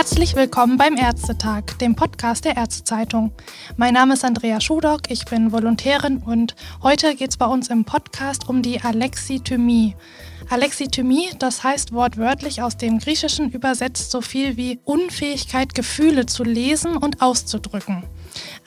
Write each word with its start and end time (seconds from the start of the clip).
Herzlich 0.00 0.34
willkommen 0.34 0.78
beim 0.78 0.96
Ärztetag, 0.96 1.78
dem 1.78 1.94
Podcast 1.94 2.46
der 2.46 2.56
Ärztezeitung. 2.56 3.32
Mein 3.76 3.92
Name 3.92 4.14
ist 4.14 4.24
Andrea 4.24 4.58
Schudock, 4.58 5.10
ich 5.10 5.26
bin 5.26 5.52
Volontärin 5.52 6.22
und 6.24 6.56
heute 6.82 7.14
geht 7.14 7.28
es 7.28 7.36
bei 7.36 7.44
uns 7.44 7.68
im 7.68 7.84
Podcast 7.84 8.48
um 8.48 8.62
die 8.62 8.80
Alexithymie. 8.80 9.94
Alexithymie, 10.48 11.28
das 11.38 11.64
heißt 11.64 11.92
wortwörtlich 11.92 12.62
aus 12.62 12.78
dem 12.78 12.98
Griechischen 12.98 13.50
übersetzt 13.50 14.10
so 14.10 14.22
viel 14.22 14.56
wie 14.56 14.80
Unfähigkeit, 14.84 15.74
Gefühle 15.74 16.24
zu 16.24 16.44
lesen 16.44 16.96
und 16.96 17.20
auszudrücken. 17.20 18.04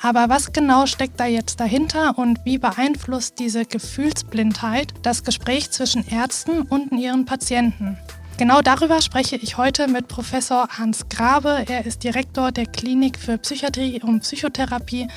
Aber 0.04 0.30
was 0.30 0.54
genau 0.54 0.86
steckt 0.86 1.20
da 1.20 1.26
jetzt 1.26 1.60
dahinter 1.60 2.16
und 2.16 2.46
wie 2.46 2.60
beeinflusst 2.60 3.40
diese 3.40 3.66
Gefühlsblindheit 3.66 4.94
das 5.02 5.24
Gespräch 5.24 5.72
zwischen 5.72 6.08
Ärzten 6.08 6.62
und 6.62 6.92
ihren 6.92 7.26
Patienten? 7.26 7.98
Genau 8.38 8.62
darüber 8.62 9.00
spreche 9.02 9.36
ich 9.36 9.58
heute 9.58 9.88
mit 9.88 10.08
Professor 10.08 10.68
Hans 10.70 11.08
Grabe. 11.08 11.66
Er 11.68 11.86
ist 11.86 12.04
Direktor 12.04 12.52
der 12.52 12.66
Klinik 12.66 13.20
für 13.20 13.38
Psychiatrie 13.38 14.02
und 14.02 14.22
Psychotherapie 14.22 15.08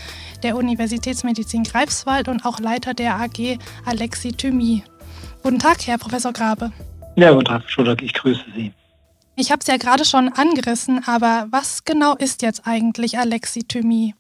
der 0.43 0.55
Universitätsmedizin 0.55 1.63
Greifswald 1.63 2.29
und 2.29 2.45
auch 2.45 2.61
Leiter 2.61 2.93
der 2.93 3.15
AG 3.15 3.59
Alexithymie. 3.87 4.85
Guten 5.43 5.59
Tag, 5.59 5.87
Herr 5.87 5.97
Professor 5.97 6.33
Grabe. 6.35 6.73
Ja, 7.17 7.33
guten 7.33 7.47
Tag, 7.47 7.63
Schudak, 7.71 8.03
ich 8.03 8.13
grüße 8.13 8.45
Sie. 8.55 8.73
Ich 9.35 9.51
habe 9.51 9.61
es 9.61 9.67
ja 9.67 9.79
gerade 9.79 10.05
schon 10.05 10.29
angerissen, 10.29 11.03
aber 11.07 11.47
was 11.51 11.85
genau 11.85 12.17
ist 12.17 12.43
jetzt 12.43 12.67
eigentlich 12.67 13.19
Alexithymie? 13.19 14.15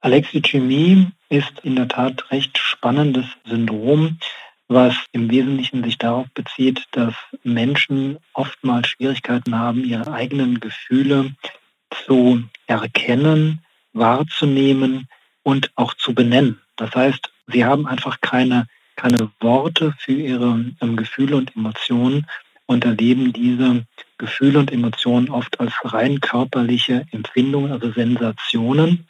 Alexithymie 0.00 1.08
ist 1.28 1.52
in 1.62 1.76
der 1.76 1.88
Tat 1.88 2.30
recht 2.30 2.56
spannendes 2.56 3.26
Syndrom, 3.46 4.18
was 4.68 4.94
im 5.12 5.30
Wesentlichen 5.30 5.84
sich 5.84 5.98
darauf 5.98 6.26
bezieht, 6.34 6.84
dass 6.92 7.14
Menschen 7.42 8.18
oftmals 8.32 8.88
Schwierigkeiten 8.88 9.58
haben, 9.58 9.84
ihre 9.84 10.12
eigenen 10.12 10.60
Gefühle 10.60 11.34
zu 11.90 12.42
erkennen, 12.66 13.60
wahrzunehmen 13.92 15.08
und 15.42 15.70
auch 15.76 15.94
zu 15.94 16.14
benennen. 16.14 16.60
Das 16.76 16.94
heißt, 16.94 17.32
sie 17.46 17.64
haben 17.64 17.86
einfach 17.86 18.20
keine, 18.20 18.66
keine 18.96 19.30
Worte 19.40 19.94
für 19.98 20.12
ihre 20.12 20.72
ähm, 20.80 20.96
Gefühle 20.96 21.36
und 21.36 21.54
Emotionen 21.54 22.26
und 22.66 22.84
erleben 22.84 23.32
diese 23.32 23.86
Gefühle 24.18 24.58
und 24.58 24.72
Emotionen 24.72 25.28
oft 25.28 25.60
als 25.60 25.72
rein 25.84 26.20
körperliche 26.20 27.06
Empfindungen, 27.10 27.72
also 27.72 27.92
Sensationen, 27.92 29.06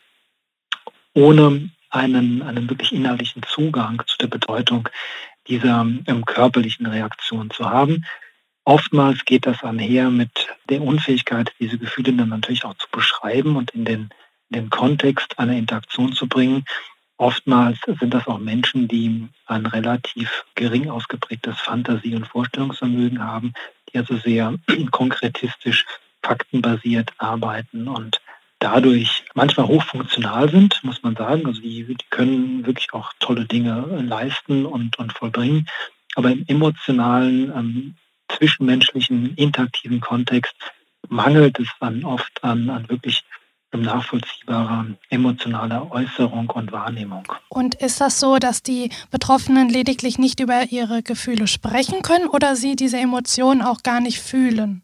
ohne 1.14 1.70
einen, 1.90 2.42
einen 2.42 2.68
wirklich 2.68 2.92
innerlichen 2.92 3.42
Zugang 3.44 4.02
zu 4.06 4.18
der 4.18 4.26
Bedeutung 4.26 4.88
dieser 5.46 5.86
ähm, 6.06 6.24
körperlichen 6.24 6.86
Reaktion 6.86 7.50
zu 7.50 7.68
haben. 7.68 8.04
Oftmals 8.64 9.24
geht 9.24 9.46
das 9.46 9.62
einher 9.62 10.10
mit 10.10 10.48
der 10.70 10.80
Unfähigkeit, 10.80 11.52
diese 11.60 11.78
Gefühle 11.78 12.14
dann 12.14 12.30
natürlich 12.30 12.64
auch 12.64 12.74
zu 12.74 12.86
beschreiben 12.90 13.56
und 13.56 13.70
in 13.72 13.84
den, 13.84 14.08
in 14.48 14.62
den 14.62 14.70
Kontext 14.70 15.38
einer 15.38 15.56
Interaktion 15.56 16.12
zu 16.12 16.26
bringen. 16.26 16.64
Oftmals 17.16 17.78
sind 18.00 18.12
das 18.12 18.26
auch 18.26 18.38
Menschen, 18.38 18.88
die 18.88 19.28
ein 19.46 19.66
relativ 19.66 20.44
gering 20.54 20.90
ausgeprägtes 20.90 21.60
Fantasie- 21.60 22.16
und 22.16 22.26
Vorstellungsvermögen 22.26 23.22
haben, 23.22 23.52
die 23.92 23.98
also 23.98 24.16
sehr 24.16 24.54
konkretistisch, 24.90 25.84
faktenbasiert 26.22 27.12
arbeiten 27.18 27.86
und 27.86 28.20
dadurch 28.64 29.24
manchmal 29.34 29.68
hochfunktional 29.68 30.50
sind, 30.50 30.80
muss 30.82 31.02
man 31.02 31.14
sagen. 31.14 31.46
Also 31.46 31.60
die, 31.60 31.84
die 31.84 31.96
können 32.10 32.64
wirklich 32.64 32.92
auch 32.94 33.12
tolle 33.20 33.44
Dinge 33.44 33.84
leisten 34.02 34.64
und, 34.64 34.98
und 34.98 35.12
vollbringen. 35.12 35.68
Aber 36.14 36.30
im 36.30 36.44
emotionalen, 36.46 37.52
ähm, 37.54 37.94
zwischenmenschlichen, 38.28 39.34
interaktiven 39.36 40.00
Kontext 40.00 40.54
mangelt 41.08 41.60
es 41.60 41.68
dann 41.78 42.04
oft 42.04 42.42
an, 42.42 42.70
an 42.70 42.88
wirklich 42.88 43.22
nachvollziehbarer 43.72 44.86
emotionaler 45.10 45.90
Äußerung 45.90 46.48
und 46.50 46.72
Wahrnehmung. 46.72 47.24
Und 47.48 47.74
ist 47.74 48.00
das 48.00 48.20
so, 48.20 48.38
dass 48.38 48.62
die 48.62 48.90
Betroffenen 49.10 49.68
lediglich 49.68 50.16
nicht 50.16 50.40
über 50.40 50.62
ihre 50.70 51.02
Gefühle 51.02 51.48
sprechen 51.48 52.02
können 52.02 52.28
oder 52.28 52.54
sie 52.56 52.76
diese 52.76 52.98
Emotionen 52.98 53.62
auch 53.62 53.82
gar 53.82 54.00
nicht 54.00 54.20
fühlen? 54.20 54.83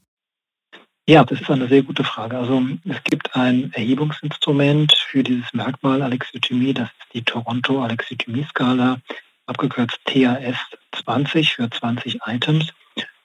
Ja, 1.11 1.25
das 1.25 1.41
ist 1.41 1.51
eine 1.51 1.67
sehr 1.67 1.83
gute 1.83 2.05
Frage. 2.05 2.39
Also 2.39 2.63
es 2.89 3.03
gibt 3.03 3.35
ein 3.35 3.73
Erhebungsinstrument 3.73 4.93
für 5.09 5.25
dieses 5.25 5.53
Merkmal 5.53 6.03
Alexithymie, 6.03 6.73
das 6.73 6.87
ist 6.87 7.15
die 7.15 7.25
Toronto 7.25 7.83
Alexithymie-Skala, 7.83 9.01
abgekürzt 9.47 9.99
TAS 10.05 10.55
20 11.03 11.55
für 11.55 11.69
20 11.69 12.21
Items. 12.27 12.73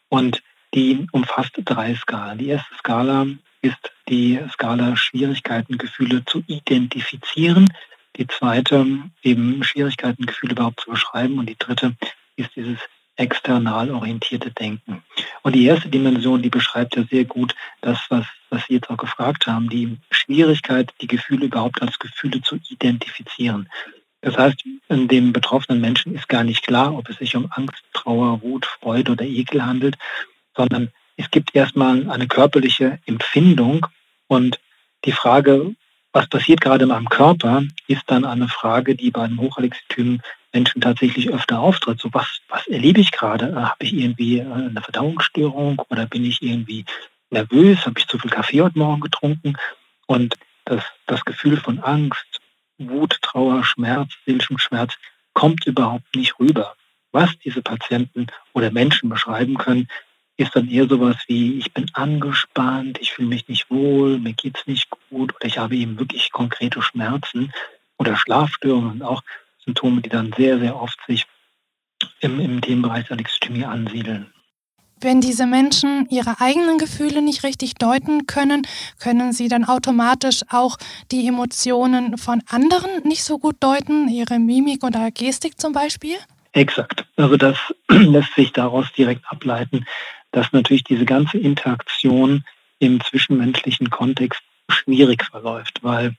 Und 0.09 0.41
die 0.73 1.06
umfasst 1.12 1.51
drei 1.63 1.94
Skalen. 1.94 2.40
Die 2.40 2.47
erste 2.47 2.73
Skala 2.79 3.28
ist 3.62 3.91
die 4.09 4.40
Skala 4.52 4.97
Schwierigkeiten, 4.97 5.78
Gefühle 5.78 6.25
zu 6.25 6.44
identifizieren. 6.47 7.72
Die 8.16 8.25
zweite 8.25 8.84
eben 9.22 9.63
Schwierigkeiten, 9.63 10.25
Gefühle 10.25 10.53
überhaupt 10.53 10.79
zu 10.79 10.90
beschreiben. 10.90 11.38
Und 11.38 11.47
die 11.47 11.59
dritte 11.59 11.94
ist 12.35 12.50
dieses 12.56 12.79
external 13.18 13.92
orientierte 13.92 14.52
Denken. 14.52 15.03
Und 15.42 15.53
die 15.53 15.66
erste 15.66 15.90
Dimension, 15.90 16.42
die 16.42 16.50
beschreibt 16.50 16.96
ja 16.96 17.03
sehr 17.09 17.26
gut 17.26 17.56
das, 17.81 18.00
was, 18.09 18.26
was 18.50 18.66
Sie 18.68 18.74
jetzt 18.76 18.90
auch 18.90 18.98
gefragt 18.98 19.48
haben, 19.48 19.70
die 19.70 19.98
Schwierigkeit, 20.12 20.92
die 21.02 21.08
Gefühle 21.08 21.46
überhaupt 21.46 21.81
als 21.81 21.98
Gefühle 22.00 22.42
zu 22.42 22.59
identifizieren. 22.70 23.70
Das 24.22 24.38
heißt, 24.38 24.64
in 24.90 25.08
dem 25.08 25.34
betroffenen 25.34 25.80
Menschen 25.80 26.16
ist 26.16 26.28
gar 26.28 26.44
nicht 26.44 26.66
klar, 26.66 26.96
ob 26.96 27.09
es 27.09 27.18
sich 27.18 27.36
um 27.36 27.48
Angst, 27.52 27.84
Trauer, 27.94 28.42
Wut, 28.42 28.66
Freude 28.66 29.12
oder 29.12 29.24
Ekel 29.24 29.64
handelt, 29.64 29.97
sondern 30.56 30.92
es 31.16 31.30
gibt 31.32 31.56
erstmal 31.56 32.09
eine 32.09 32.28
körperliche 32.28 33.00
Empfindung 33.06 33.86
und 34.28 34.59
die 35.06 35.12
Frage, 35.12 35.76
was 36.12 36.28
passiert 36.28 36.62
gerade 36.62 36.84
in 36.84 36.90
meinem 36.90 37.09
Körper, 37.09 37.64
ist 37.88 38.03
dann 38.08 38.26
eine 38.26 38.47
Frage, 38.47 38.96
die 38.96 39.12
bei 39.12 39.28
den 39.28 39.40
Hochalexithymen 39.40 40.22
Menschen 40.55 40.81
tatsächlich 40.81 41.29
öfter 41.29 41.59
auftritt. 41.59 41.99
So 41.99 42.09
was, 42.13 42.39
was 42.47 42.66
erlebe 42.67 43.01
ich 43.01 43.11
gerade? 43.11 43.49
Äh, 43.49 43.55
habe 43.55 43.83
ich 43.83 43.93
irgendwie 43.93 44.39
äh, 44.39 44.51
eine 44.51 44.81
Verdauungsstörung 44.81 45.79
oder 45.89 46.07
bin 46.07 46.23
ich 46.23 46.41
irgendwie 46.41 46.85
nervös? 47.29 47.85
Habe 47.85 47.99
ich 47.99 48.07
zu 48.07 48.17
viel 48.17 48.31
Kaffee 48.31 48.61
heute 48.61 48.79
Morgen 48.79 49.01
getrunken? 49.01 49.57
Und 50.07 50.35
das, 50.63 50.83
das 51.07 51.23
Gefühl 51.25 51.57
von 51.57 51.79
Angst, 51.79 52.39
Wut, 52.77 53.19
Trauer, 53.21 53.63
Schmerz, 53.63 54.13
seelischem 54.25 54.57
Schmerz 54.57 54.93
kommt 55.33 55.66
überhaupt 55.67 56.16
nicht 56.16 56.39
rüber. 56.39 56.75
Was 57.11 57.37
diese 57.43 57.61
Patienten 57.61 58.27
oder 58.53 58.72
Menschen 58.72 59.09
beschreiben 59.09 59.57
können, 59.57 59.87
ist 60.37 60.55
dann 60.55 60.69
eher 60.69 60.87
sowas 60.87 61.17
wie, 61.27 61.59
ich 61.59 61.73
bin 61.73 61.85
angespannt, 61.93 62.97
ich 63.01 63.13
fühle 63.13 63.29
mich 63.29 63.47
nicht 63.47 63.69
wohl, 63.69 64.19
mir 64.19 64.33
geht 64.33 64.57
es 64.57 64.67
nicht 64.67 64.89
gut 65.09 65.33
oder 65.35 65.45
ich 65.45 65.57
habe 65.57 65.75
eben 65.75 65.97
wirklich 65.99 66.31
konkrete 66.31 66.81
Schmerzen 66.81 67.53
oder 67.97 68.17
Schlafstörungen 68.17 69.01
auch 69.01 69.22
Symptome, 69.66 70.02
die 70.02 70.09
dann 70.09 70.34
sehr, 70.38 70.59
sehr 70.59 70.80
oft 70.80 71.00
sich 71.08 71.26
im, 72.22 72.40
im 72.40 72.62
Themenbereich 72.62 73.08
der 73.08 73.18
Alexithymie 73.18 73.66
ansiedeln. 73.66 74.31
Wenn 75.02 75.20
diese 75.20 75.46
Menschen 75.46 76.08
ihre 76.09 76.40
eigenen 76.40 76.78
Gefühle 76.78 77.22
nicht 77.22 77.44
richtig 77.44 77.76
deuten 77.76 78.28
können, 78.28 78.62
können 78.98 79.34
sie 79.34 79.50
dann 79.50 79.66
automatisch 79.66 80.42
auch 80.50 80.78
die 81.12 81.28
Emotionen 81.28 82.18
von 82.18 82.42
anderen 82.50 83.03
nicht 83.03 83.24
so 83.24 83.38
gut 83.38 83.58
deuten, 83.59 84.08
ihre 84.08 84.40
Mimik 84.40 84.84
oder 84.84 85.12
Gestik 85.12 85.59
zum 85.59 85.74
Beispiel? 85.74 86.16
Exakt. 86.53 87.06
Also 87.18 87.36
das 87.36 87.58
lässt 87.90 88.34
sich 88.36 88.53
daraus 88.53 88.92
direkt 88.94 89.26
ableiten, 89.30 89.86
dass 90.32 90.53
natürlich 90.53 90.86
diese 90.86 91.06
ganze 91.06 91.38
Interaktion 91.38 92.46
im 92.80 93.02
zwischenmenschlichen 93.02 93.90
Kontext 93.90 94.42
schwierig 94.70 95.26
verläuft, 95.26 95.84
weil 95.84 96.16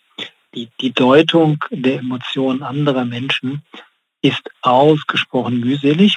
die, 0.56 0.71
die 0.81 0.93
Deutung 0.93 1.62
der 1.71 1.99
Emotionen 1.99 2.62
anderer 2.62 3.05
Menschen 3.05 3.62
ist 4.22 4.50
ausgesprochen 4.62 5.61
mühselig 5.61 6.17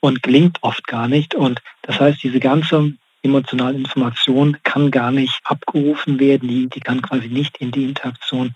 und 0.00 0.22
gelingt 0.22 0.58
oft 0.62 0.86
gar 0.86 1.08
nicht. 1.08 1.34
Und 1.34 1.60
das 1.82 2.00
heißt, 2.00 2.22
diese 2.22 2.40
ganze 2.40 2.94
emotionale 3.22 3.76
Information 3.76 4.56
kann 4.62 4.90
gar 4.90 5.10
nicht 5.10 5.38
abgerufen 5.44 6.18
werden, 6.18 6.48
die, 6.48 6.68
die 6.68 6.80
kann 6.80 7.02
quasi 7.02 7.28
nicht 7.28 7.58
in 7.58 7.70
die 7.70 7.84
Interaktion 7.84 8.54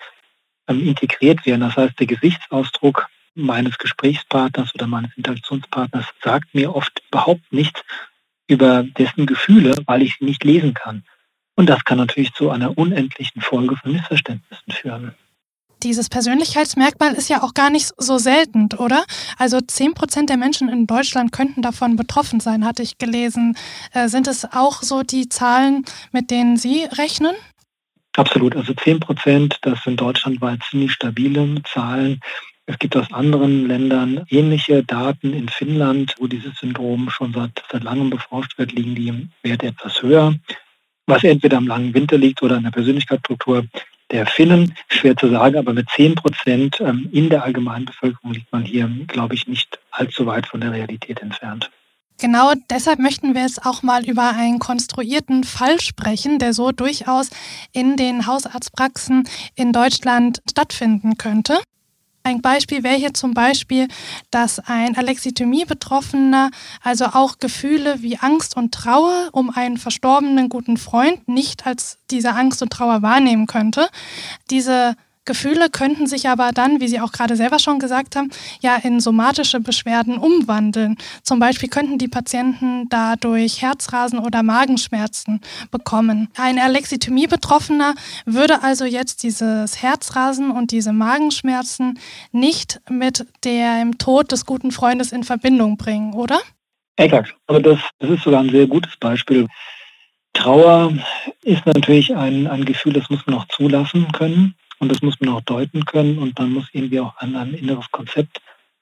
ähm, 0.69 0.87
integriert 0.87 1.45
werden. 1.45 1.61
Das 1.61 1.77
heißt, 1.77 1.99
der 1.99 2.07
Gesichtsausdruck 2.07 3.07
meines 3.35 3.77
Gesprächspartners 3.79 4.75
oder 4.75 4.87
meines 4.87 5.15
Interaktionspartners 5.17 6.07
sagt 6.23 6.55
mir 6.55 6.75
oft 6.75 7.03
überhaupt 7.09 7.53
nichts 7.53 7.83
über 8.49 8.85
dessen 8.85 9.27
Gefühle, 9.27 9.77
weil 9.87 10.03
ich 10.03 10.17
sie 10.19 10.25
nicht 10.25 10.45
lesen 10.45 10.73
kann. 10.73 11.05
Und 11.57 11.69
das 11.69 11.85
kann 11.85 11.99
natürlich 11.99 12.33
zu 12.33 12.51
einer 12.51 12.77
unendlichen 12.79 13.43
Folge 13.43 13.77
von 13.77 13.93
Missverständnissen 13.93 14.73
führen. 14.73 15.15
Dieses 15.87 16.09
Persönlichkeitsmerkmal 16.09 17.13
ist 17.13 17.29
ja 17.29 17.45
auch 17.45 17.55
gar 17.55 17.71
nicht 17.71 17.93
so 17.97 18.19
selten, 18.19 18.69
oder? 18.77 19.05
Also 19.39 19.61
10 19.61 19.95
Prozent 19.95 20.29
der 20.29 20.37
Menschen 20.37 20.69
in 20.69 20.89
Deutschland 20.89 21.31
könnten 21.31 21.63
davon 21.63 21.95
betroffen 21.95 22.41
sein, 22.41 22.65
hatte 22.65 22.83
ich 22.83 22.99
gelesen. 22.99 23.57
Äh, 23.93 24.09
sind 24.09 24.27
es 24.27 24.53
auch 24.53 24.83
so 24.83 25.05
die 25.05 25.29
Zahlen, 25.29 25.85
mit 26.11 26.33
denen 26.33 26.57
Sie 26.57 26.83
rechnen? 26.99 27.37
Absolut. 28.17 28.57
Also 28.57 28.75
10 28.75 28.99
Prozent, 28.99 29.59
das 29.63 29.85
sind 29.85 30.01
deutschlandweit 30.01 30.61
ziemlich 30.69 30.91
stabile 30.91 31.63
Zahlen. 31.73 32.21
Es 32.67 32.81
gibt 32.81 32.97
aus 32.97 33.13
anderen 33.13 33.69
Ländern 33.69 34.25
ähnliche 34.29 34.83
Daten. 34.83 35.35
In 35.35 35.49
Finnland, 35.49 36.17
wo 36.19 36.27
dieses 36.27 36.59
Syndrom 36.59 37.11
schon 37.11 37.33
seit, 37.33 37.63
seit 37.71 37.85
langem 37.85 38.11
beforscht 38.11 38.59
wird, 38.59 38.73
liegen 38.73 38.97
die 38.97 39.29
Werte 39.45 39.69
etwas 39.69 40.03
höher. 40.03 40.35
was 41.07 41.23
entweder 41.23 41.59
am 41.59 41.69
langen 41.69 41.95
Winter 41.95 42.19
liegt 42.19 42.43
oder 42.43 42.57
an 42.57 42.65
der 42.65 42.73
Persönlichkeitsstruktur 42.73 43.63
der 44.11 44.27
Finnen. 44.27 44.75
Schwer 44.89 45.17
zu 45.17 45.29
sagen, 45.31 45.57
aber 45.57 45.73
mit 45.73 45.89
10 45.91 46.15
Prozent 46.15 46.81
ähm, 46.81 47.09
in 47.13 47.29
der 47.29 47.45
allgemeinen 47.45 47.87
Bevölkerung 47.87 48.33
liegt 48.33 48.53
man 48.53 48.65
hier, 48.65 48.89
glaube 49.07 49.35
ich, 49.35 49.47
nicht 49.47 49.79
allzu 49.91 50.27
weit 50.27 50.47
von 50.47 50.61
der 50.61 50.73
Realität 50.73 51.21
entfernt. 51.23 51.71
Genau 52.19 52.53
deshalb 52.71 52.99
möchten 52.99 53.35
wir 53.35 53.43
jetzt 53.43 53.67
auch 53.67 53.83
mal 53.83 54.07
über 54.07 54.31
einen 54.31 54.59
konstruierten 54.59 55.45
Fall 55.45 55.81
sprechen, 55.81 56.39
der 56.39 56.55
so 56.55 56.73
durchaus 56.73 57.29
in 57.73 57.97
den 57.97 58.27
Hausarztpraxen 58.27 59.29
in 59.55 59.73
Deutschland 59.73 60.41
stattfinden 60.49 61.19
könnte. 61.19 61.59
Ein 62.27 62.43
Beispiel 62.43 62.83
wäre 62.83 62.97
hier 62.97 63.15
zum 63.15 63.35
Beispiel, 63.35 63.87
dass 64.33 64.59
ein 64.59 64.97
Alexithymie-Betroffener 64.97 66.51
also 66.83 67.05
auch 67.05 67.39
Gefühle 67.39 68.03
wie 68.03 68.19
Angst 68.19 68.57
und 68.57 68.75
Trauer 68.75 69.29
um 69.31 69.49
einen 69.51 69.77
verstorbenen 69.77 70.49
guten 70.49 70.77
Freund 70.77 71.29
nicht 71.29 71.69
als 71.69 71.99
diese 72.11 72.33
Angst 72.33 72.63
und 72.63 72.73
Trauer 72.73 73.03
wahrnehmen 73.03 73.47
könnte. 73.47 73.89
Diese 74.51 74.97
Gefühle 75.27 75.69
könnten 75.71 76.07
sich 76.07 76.29
aber 76.29 76.53
dann, 76.53 76.81
wie 76.81 76.89
Sie 76.89 77.01
auch 77.01 77.13
gerade 77.13 77.37
selber 77.37 77.59
schon 77.59 77.79
gesagt 77.79 78.17
haben, 78.17 78.31
ja 78.61 78.77
in 78.77 79.01
somatische 79.01 79.61
Beschwerden 79.61 80.17
umwandeln. 80.17 80.97
Zum 81.23 81.39
Beispiel 81.39 81.69
könnten 81.69 81.99
die 81.99 82.09
Patienten 82.09 82.89
dadurch 82.89 83.61
Herzrasen 83.61 84.19
oder 84.19 84.43
Magenschmerzen 84.43 85.41
bekommen. 85.71 86.29
Ein 86.37 86.59
Alexithymie-Betroffener 86.59 87.95
würde 88.25 88.63
also 88.63 88.85
jetzt 88.85 89.23
dieses 89.23 89.83
Herzrasen 89.83 90.51
und 90.51 90.71
diese 90.71 90.93
Magenschmerzen 90.93 91.99
nicht 92.33 92.81
mit 92.89 93.27
dem 93.45 93.99
Tod 93.99 94.33
des 94.33 94.47
guten 94.47 94.71
Freundes 94.71 95.13
in 95.13 95.25
Verbindung 95.25 95.77
bringen, 95.77 96.15
oder? 96.15 96.41
Exakt. 96.97 97.35
Also 97.47 97.61
das, 97.61 97.79
das 97.99 98.11
ist 98.11 98.23
sogar 98.23 98.41
ein 98.41 98.51
sehr 98.51 98.67
gutes 98.67 98.97
Beispiel. 98.99 99.47
Trauer 100.33 100.93
ist 101.43 101.65
natürlich 101.67 102.15
ein, 102.15 102.47
ein 102.47 102.65
Gefühl, 102.65 102.93
das 102.93 103.09
muss 103.11 103.27
man 103.27 103.37
auch 103.37 103.49
zulassen 103.49 104.11
können. 104.13 104.55
Und 104.79 104.91
das 104.91 105.03
muss 105.03 105.19
man 105.21 105.31
auch 105.31 105.41
deuten 105.43 105.85
können 105.85 106.19
und 106.19 106.39
man 106.39 106.53
muss 106.53 106.67
irgendwie 106.73 107.01
auch 107.01 107.17
ein, 107.17 107.35
ein 107.37 107.55
inneres 107.55 107.91
Konzept 107.91 108.41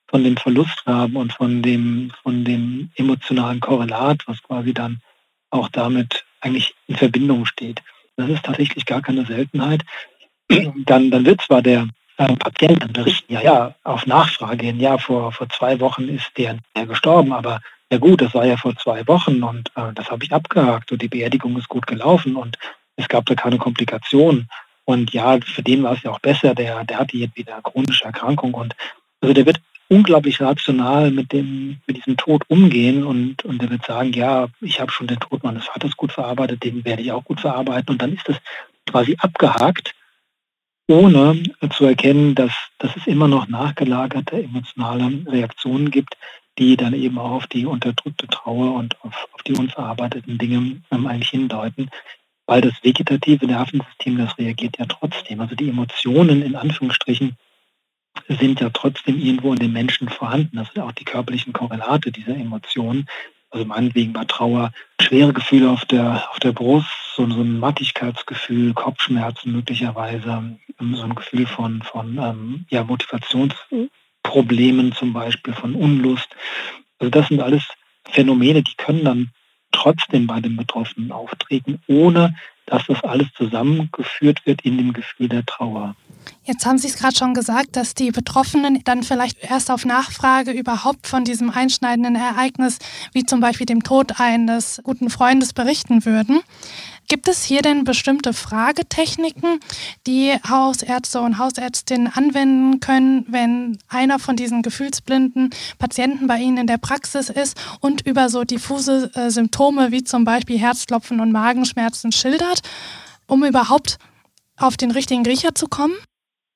von 0.08 0.25
dem 0.25 0.37
Verlust 0.37 0.85
haben 0.87 1.17
und 1.17 1.32
von 1.32 1.62
dem, 1.62 2.12
von 2.23 2.44
dem 2.44 2.91
emotionalen 2.96 3.61
Korrelat, 3.61 4.23
was 4.26 4.43
quasi 4.43 4.75
dann 4.75 5.00
auch 5.50 5.69
damit 5.69 6.25
eigentlich 6.41 6.75
in 6.88 6.96
Verbindung 6.96 7.46
steht. 7.46 7.82
Das 8.17 8.29
ist 8.29 8.44
tatsächlich 8.44 8.87
gar 8.87 9.02
keine 9.02 9.25
Seltenheit. 9.26 9.82
Dann, 10.85 11.11
dann 11.11 11.25
wird 11.25 11.41
zwar 11.41 11.62
der 11.62 11.88
äh, 12.19 12.37
Patient 12.37 12.82
dann 12.82 12.93
berichten, 12.93 13.32
ja, 13.32 13.41
ja, 13.41 13.75
auf 13.82 14.06
Nachfrage 14.06 14.67
hin, 14.67 14.79
ja, 14.79 14.99
vor, 14.99 15.32
vor 15.32 15.49
zwei 15.49 15.81
Wochen 15.81 16.08
ist 16.08 16.31
der, 16.37 16.58
der 16.76 16.85
gestorben, 16.87 17.32
aber 17.32 17.61
ja 17.91 17.99
gut, 17.99 18.20
das 18.20 18.35
war 18.35 18.44
ja 18.44 18.56
vor 18.56 18.76
zwei 18.76 19.06
Wochen 19.08 19.43
und 19.43 19.70
äh, 19.75 19.93
das 19.94 20.11
habe 20.11 20.23
ich 20.23 20.32
abgehakt 20.32 20.93
und 20.93 21.00
die 21.00 21.08
Beerdigung 21.08 21.56
ist 21.56 21.69
gut 21.69 21.87
gelaufen 21.87 22.37
und 22.37 22.58
es 22.96 23.08
gab 23.08 23.26
da 23.26 23.35
keine 23.35 23.58
Komplikationen. 23.58 24.49
Und 24.85 25.13
ja, 25.13 25.39
für 25.41 25.63
den 25.63 25.83
war 25.83 25.93
es 25.95 26.03
ja 26.03 26.11
auch 26.11 26.21
besser, 26.21 26.55
der, 26.55 26.85
der 26.85 26.99
hatte 26.99 27.17
jetzt 27.17 27.37
wieder 27.37 27.61
chronische 27.63 28.05
Erkrankung 28.05 28.55
und 28.55 28.75
also 29.21 29.33
der 29.33 29.47
wird 29.47 29.61
unglaublich 29.89 30.41
rational 30.41 31.11
mit 31.11 31.33
dem, 31.33 31.79
mit 31.87 31.97
diesem 31.97 32.17
Tod 32.17 32.43
umgehen 32.49 33.05
und, 33.05 33.45
und 33.45 33.61
der 33.61 33.71
wird 33.71 33.85
sagen, 33.85 34.13
ja, 34.13 34.49
ich 34.61 34.81
habe 34.81 34.93
schon 34.93 35.07
den 35.07 35.21
Tod 35.21 35.43
meines 35.43 35.67
Vaters 35.67 35.97
gut 35.97 36.13
verarbeitet, 36.13 36.65
den 36.65 36.85
werde 36.85 37.03
ich 37.03 37.13
auch 37.13 37.25
gut 37.25 37.41
verarbeiten. 37.41 37.91
Und 37.91 38.03
dann 38.03 38.15
ist 38.15 38.29
das 38.29 38.37
quasi 38.87 39.17
abgehakt, 39.19 39.95
ohne 40.89 41.43
zu 41.71 41.87
erkennen, 41.87 42.35
dass, 42.35 42.53
dass 42.79 42.95
es 42.97 43.07
immer 43.07 43.29
noch 43.29 43.49
nachgelagerte 43.49 44.43
emotionale 44.43 45.25
Reaktionen 45.27 45.91
gibt, 45.91 46.17
die 46.59 46.77
dann 46.77 46.95
eben 46.95 47.19
auch 47.19 47.33
auf 47.33 47.47
die 47.47 47.67
unterdrückte 47.67 48.27
Trauer 48.29 48.75
und 48.75 49.01
auf, 49.03 49.29
auf 49.33 49.43
die 49.43 49.55
unverarbeiteten 49.55 50.39
Dinge 50.39 50.81
ähm, 50.91 51.07
eigentlich 51.07 51.31
hindeuten 51.31 51.91
weil 52.46 52.61
das 52.61 52.75
vegetative 52.82 53.46
Nervensystem, 53.46 54.19
das 54.19 54.37
reagiert 54.38 54.79
ja 54.79 54.87
trotzdem. 54.87 55.41
Also 55.41 55.55
die 55.55 55.69
Emotionen 55.69 56.43
in 56.43 56.56
Anführungsstrichen 56.56 57.37
sind 58.29 58.61
ja 58.61 58.70
trotzdem 58.70 59.19
irgendwo 59.19 59.52
in 59.52 59.58
den 59.58 59.73
Menschen 59.73 60.08
vorhanden. 60.08 60.56
Das 60.56 60.73
sind 60.73 60.82
auch 60.82 60.93
die 60.93 61.05
körperlichen 61.05 61.52
Korrelate 61.52 62.12
dieser 62.12 62.37
Emotionen. 62.37 63.08
Also 63.50 63.67
meinetwegen 63.67 64.12
bei 64.12 64.25
Trauer 64.25 64.70
schwere 65.00 65.32
Gefühle 65.32 65.70
auf 65.70 65.85
der, 65.85 66.29
auf 66.31 66.38
der 66.41 66.52
Brust, 66.52 66.88
so, 67.14 67.29
so 67.29 67.41
ein 67.41 67.61
Mattigkeitsgefühl, 67.61 68.75
Kopfschmerzen 68.75 69.52
möglicherweise, 69.52 70.58
ähm, 70.81 70.94
so 70.94 71.05
ein 71.05 71.14
Gefühl 71.14 71.46
von, 71.46 71.82
von 71.82 72.19
ähm, 72.19 72.67
ja, 72.70 72.82
Motivationsproblemen 72.82 74.93
zum 74.93 75.12
Beispiel, 75.12 75.55
von 75.55 75.76
Unlust. 75.76 76.35
Also 76.99 77.11
das 77.11 77.29
sind 77.29 77.41
alles 77.41 77.62
Phänomene, 78.11 78.62
die 78.62 78.75
können 78.76 79.05
dann 79.05 79.31
trotzdem 79.75 80.26
bei 80.26 80.41
den 80.41 80.56
Betroffenen 80.56 81.12
auftreten, 81.12 81.81
ohne 81.87 82.35
dass 82.67 82.87
das 82.87 83.03
alles 83.05 83.26
zusammengeführt 83.37 84.47
wird 84.47 84.62
in 84.62 84.79
dem 84.79 84.93
Gefühl 84.93 85.29
der 85.29 85.44
Trauer. 85.44 85.94
Jetzt 86.44 86.65
haben 86.65 86.79
Sie 86.79 86.88
es 86.88 86.97
gerade 86.97 87.15
schon 87.15 87.35
gesagt, 87.35 87.76
dass 87.76 87.94
die 87.94 88.11
Betroffenen 88.11 88.82
dann 88.85 89.03
vielleicht 89.03 89.38
erst 89.43 89.71
auf 89.71 89.85
Nachfrage 89.85 90.53
überhaupt 90.53 91.06
von 91.06 91.25
diesem 91.25 91.50
einschneidenden 91.50 92.17
Ereignis, 92.17 92.79
wie 93.12 93.25
zum 93.25 93.41
Beispiel 93.41 93.67
dem 93.67 93.82
Tod 93.82 94.19
eines 94.21 94.81
guten 94.85 95.11
Freundes, 95.11 95.53
berichten 95.53 96.06
würden. 96.06 96.41
Gibt 97.09 97.29
es 97.29 97.45
hier 97.45 97.62
denn 97.62 97.85
bestimmte 97.85 98.33
Fragetechniken, 98.33 99.61
die 100.06 100.33
Hausärzte 100.49 101.21
und 101.21 101.39
Hausärztinnen 101.39 102.09
anwenden 102.09 102.81
können, 102.81 103.27
wenn 103.29 103.79
einer 103.89 104.19
von 104.19 104.37
diesen 104.37 104.62
gefühlsblinden 104.62 105.51
Patienten 105.79 106.27
bei 106.27 106.39
Ihnen 106.39 106.59
in 106.59 106.67
der 106.67 106.79
Praxis 106.79 107.29
ist 107.31 107.61
und 107.81 108.06
über 108.06 108.29
so 108.29 108.45
diffuse 108.45 109.11
äh, 109.15 109.31
Symptome 109.31 109.93
wie 109.93 110.05
zum 110.05 110.25
Beispiel 110.25 110.59
Herzklopfen 110.59 111.21
und 111.21 111.33
Magenschmerzen 111.33 112.12
schildert, 112.12 112.62
um 113.27 113.45
überhaupt 113.45 113.99
auf 114.56 114.77
den 114.77 114.91
richtigen 114.91 115.27
Riecher 115.27 115.55
zu 115.55 115.69
kommen? 115.69 115.95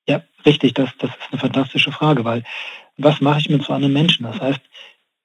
Ja, 0.07 0.23
richtig. 0.45 0.73
Das, 0.73 0.89
das 0.97 1.11
ist 1.11 1.31
eine 1.31 1.39
fantastische 1.39 1.91
Frage, 1.91 2.23
weil 2.25 2.43
was 2.97 3.21
mache 3.21 3.39
ich 3.39 3.49
mit 3.49 3.63
so 3.63 3.73
einem 3.73 3.93
Menschen? 3.93 4.23
Das 4.23 4.39
heißt, 4.39 4.61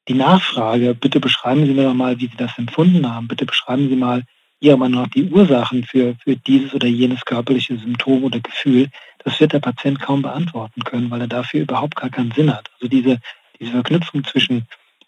die 0.09 0.15
Nachfrage, 0.15 0.95
bitte 0.95 1.19
beschreiben 1.19 1.65
Sie 1.67 1.73
mir 1.73 1.85
doch 1.85 1.95
mal, 1.95 2.19
wie 2.21 2.27
Sie 2.27 2.37
das 2.37 2.57
empfunden 2.59 3.11
haben. 3.11 3.27
Bitte 3.29 3.47
beschreiben 3.47 3.89
Sie 3.89 3.97
mal, 3.97 4.23
Ihrer 4.65 4.79
Meinung 4.79 5.03
nach 5.03 5.11
die 5.11 5.29
Ursachen 5.29 5.85
für, 5.85 6.17
für 6.25 6.37
dieses 6.37 6.73
oder 6.73 6.87
jenes 6.87 7.23
körperliche 7.27 7.77
Symptom 7.77 8.25
oder 8.25 8.41
Gefühl, 8.41 8.89
das 9.19 9.39
wird 9.39 9.53
der 9.53 9.61
Patient 9.61 10.01
kaum 10.01 10.23
beantworten 10.23 10.83
können, 10.85 11.11
weil 11.11 11.21
er 11.21 11.29
dafür 11.29 11.61
überhaupt 11.61 11.97
gar 11.97 12.09
keinen 12.09 12.33
Sinn 12.33 12.51
hat. 12.51 12.71
Also 12.75 12.89
diese, 12.89 13.21
diese 13.61 13.73
Verknüpfung 13.73 14.25
zwischen 14.25 14.67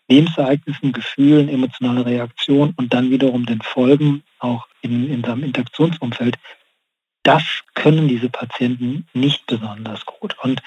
Lebensereignissen, 0.09 0.93
Gefühlen, 0.93 1.49
emotionale 1.49 2.05
Reaktion 2.05 2.75
und 2.77 2.93
dann 2.93 3.11
wiederum 3.11 3.47
den 3.47 3.63
Folgen 3.63 4.23
auch 4.41 4.67
in, 4.83 5.11
in 5.11 5.25
seinem 5.25 5.43
Interaktionsumfeld, 5.43 6.37
das 7.23 7.43
können 7.75 8.09
diese 8.09 8.29
Patienten 8.29 9.07
nicht 9.15 9.47
besonders 9.47 10.05
gut. 10.05 10.37
Und 10.43 10.61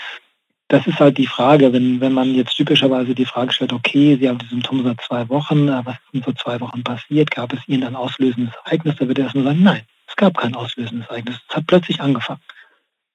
das 0.70 0.86
ist 0.86 1.00
halt 1.00 1.18
die 1.18 1.28
Frage, 1.28 1.74
wenn, 1.74 2.00
wenn 2.00 2.14
man 2.14 2.34
jetzt 2.36 2.56
typischerweise 2.56 3.16
die 3.16 3.26
Frage 3.26 3.52
stellt, 3.52 3.74
okay, 3.74 4.18
Sie 4.20 4.30
haben 4.30 4.38
die 4.38 4.48
Symptome 4.48 4.84
seit 4.84 5.02
zwei 5.02 5.28
Wochen, 5.28 5.68
äh, 5.68 5.82
was 5.84 5.96
ist 5.96 6.14
denn 6.14 6.24
vor 6.24 6.36
zwei 6.36 6.60
Wochen 6.60 6.84
passiert? 6.84 7.32
Gab 7.32 7.52
es 7.54 7.68
Ihnen 7.68 7.84
ein 7.84 7.96
auslösendes 7.96 8.54
Ereignis? 8.64 8.96
Da 8.98 9.08
wird 9.08 9.18
er 9.18 9.26
erstmal 9.26 9.46
sagen, 9.46 9.64
nein, 9.64 9.82
es 10.08 10.16
gab 10.16 10.38
kein 10.38 10.56
auslösendes 10.56 11.10
Ereignis. 11.10 11.38
Es 11.50 11.56
hat 11.56 11.66
plötzlich 11.68 12.00
angefangen. 12.02 12.42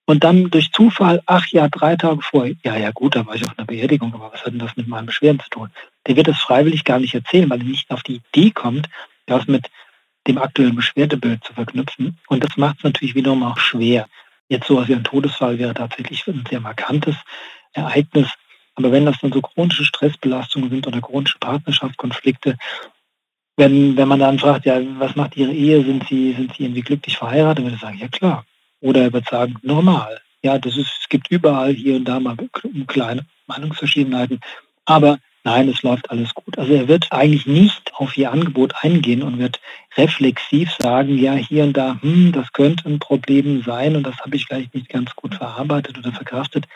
Und 0.06 0.24
dann 0.24 0.50
durch 0.50 0.70
Zufall, 0.72 1.22
ach 1.26 1.46
ja, 1.46 1.68
drei 1.68 1.96
Tage 1.96 2.20
vor, 2.22 2.46
ja, 2.46 2.76
ja 2.76 2.90
gut, 2.90 3.16
da 3.16 3.24
war 3.24 3.36
ich 3.36 3.44
auf 3.46 3.56
einer 3.56 3.66
Beerdigung, 3.66 4.12
aber 4.14 4.32
was 4.32 4.44
hat 4.44 4.52
denn 4.52 4.58
das 4.58 4.76
mit 4.76 4.88
meinen 4.88 5.06
Beschwerden 5.06 5.40
zu 5.40 5.48
tun? 5.48 5.70
Der 6.06 6.16
wird 6.16 6.28
es 6.28 6.38
freiwillig 6.38 6.84
gar 6.84 6.98
nicht 6.98 7.14
erzählen, 7.14 7.48
weil 7.48 7.60
er 7.60 7.64
nicht 7.64 7.90
auf 7.90 8.02
die 8.02 8.20
Idee 8.32 8.50
kommt, 8.50 8.88
das 9.26 9.46
mit 9.46 9.70
dem 10.26 10.38
aktuellen 10.38 10.74
Beschwerdebild 10.74 11.44
zu 11.44 11.54
verknüpfen. 11.54 12.18
Und 12.26 12.44
das 12.44 12.56
macht 12.56 12.78
es 12.78 12.84
natürlich 12.84 13.14
wiederum 13.14 13.44
auch 13.44 13.58
schwer. 13.58 14.06
Jetzt 14.48 14.66
sowas 14.66 14.88
wie 14.88 14.94
ein 14.94 15.04
Todesfall 15.04 15.58
wäre 15.58 15.74
tatsächlich 15.74 16.26
ein 16.26 16.44
sehr 16.48 16.60
markantes 16.60 17.16
Ereignis. 17.72 18.28
Aber 18.74 18.92
wenn 18.92 19.06
das 19.06 19.18
dann 19.20 19.32
so 19.32 19.40
chronische 19.40 19.84
Stressbelastungen 19.84 20.70
sind 20.70 20.86
oder 20.86 21.00
chronische 21.00 21.38
Partnerschaftskonflikte, 21.38 22.56
wenn, 23.56 23.96
wenn 23.96 24.08
man 24.08 24.18
dann 24.18 24.38
fragt, 24.38 24.66
ja, 24.66 24.80
was 24.98 25.14
macht 25.14 25.36
Ihre 25.36 25.52
Ehe? 25.52 25.84
Sind 25.84 26.08
Sie, 26.08 26.32
sind 26.32 26.54
Sie 26.56 26.64
irgendwie 26.64 26.80
glücklich 26.82 27.16
verheiratet? 27.16 27.64
Würde 27.64 27.76
ich 27.76 27.80
sagen, 27.80 27.98
ja 27.98 28.08
klar. 28.08 28.44
Oder 28.80 29.02
er 29.02 29.12
wird 29.12 29.28
sagen, 29.28 29.56
normal. 29.62 30.20
Ja, 30.42 30.58
das 30.58 30.76
ist, 30.76 30.92
es 31.00 31.08
gibt 31.08 31.30
überall 31.30 31.72
hier 31.72 31.96
und 31.96 32.04
da 32.04 32.20
mal 32.20 32.36
kleine 32.86 33.24
Meinungsverschiedenheiten. 33.46 34.40
Aber 34.84 35.18
nein, 35.44 35.68
es 35.68 35.82
läuft 35.82 36.10
alles 36.10 36.34
gut. 36.34 36.58
Also 36.58 36.72
er 36.72 36.88
wird 36.88 37.12
eigentlich 37.12 37.46
nicht 37.46 37.92
auf 37.94 38.16
Ihr 38.16 38.32
Angebot 38.32 38.74
eingehen 38.82 39.22
und 39.22 39.38
wird 39.38 39.60
reflexiv 39.96 40.70
sagen, 40.78 41.16
ja, 41.18 41.34
hier 41.34 41.64
und 41.64 41.74
da, 41.74 41.98
hm, 42.00 42.32
das 42.32 42.52
könnte 42.52 42.88
ein 42.88 42.98
Problem 42.98 43.62
sein 43.62 43.94
und 43.94 44.04
das 44.04 44.18
habe 44.20 44.36
ich 44.36 44.46
vielleicht 44.46 44.74
nicht 44.74 44.88
ganz 44.88 45.14
gut 45.14 45.34
verarbeitet 45.34 45.98
oder 45.98 46.12
verkraftet. 46.12 46.66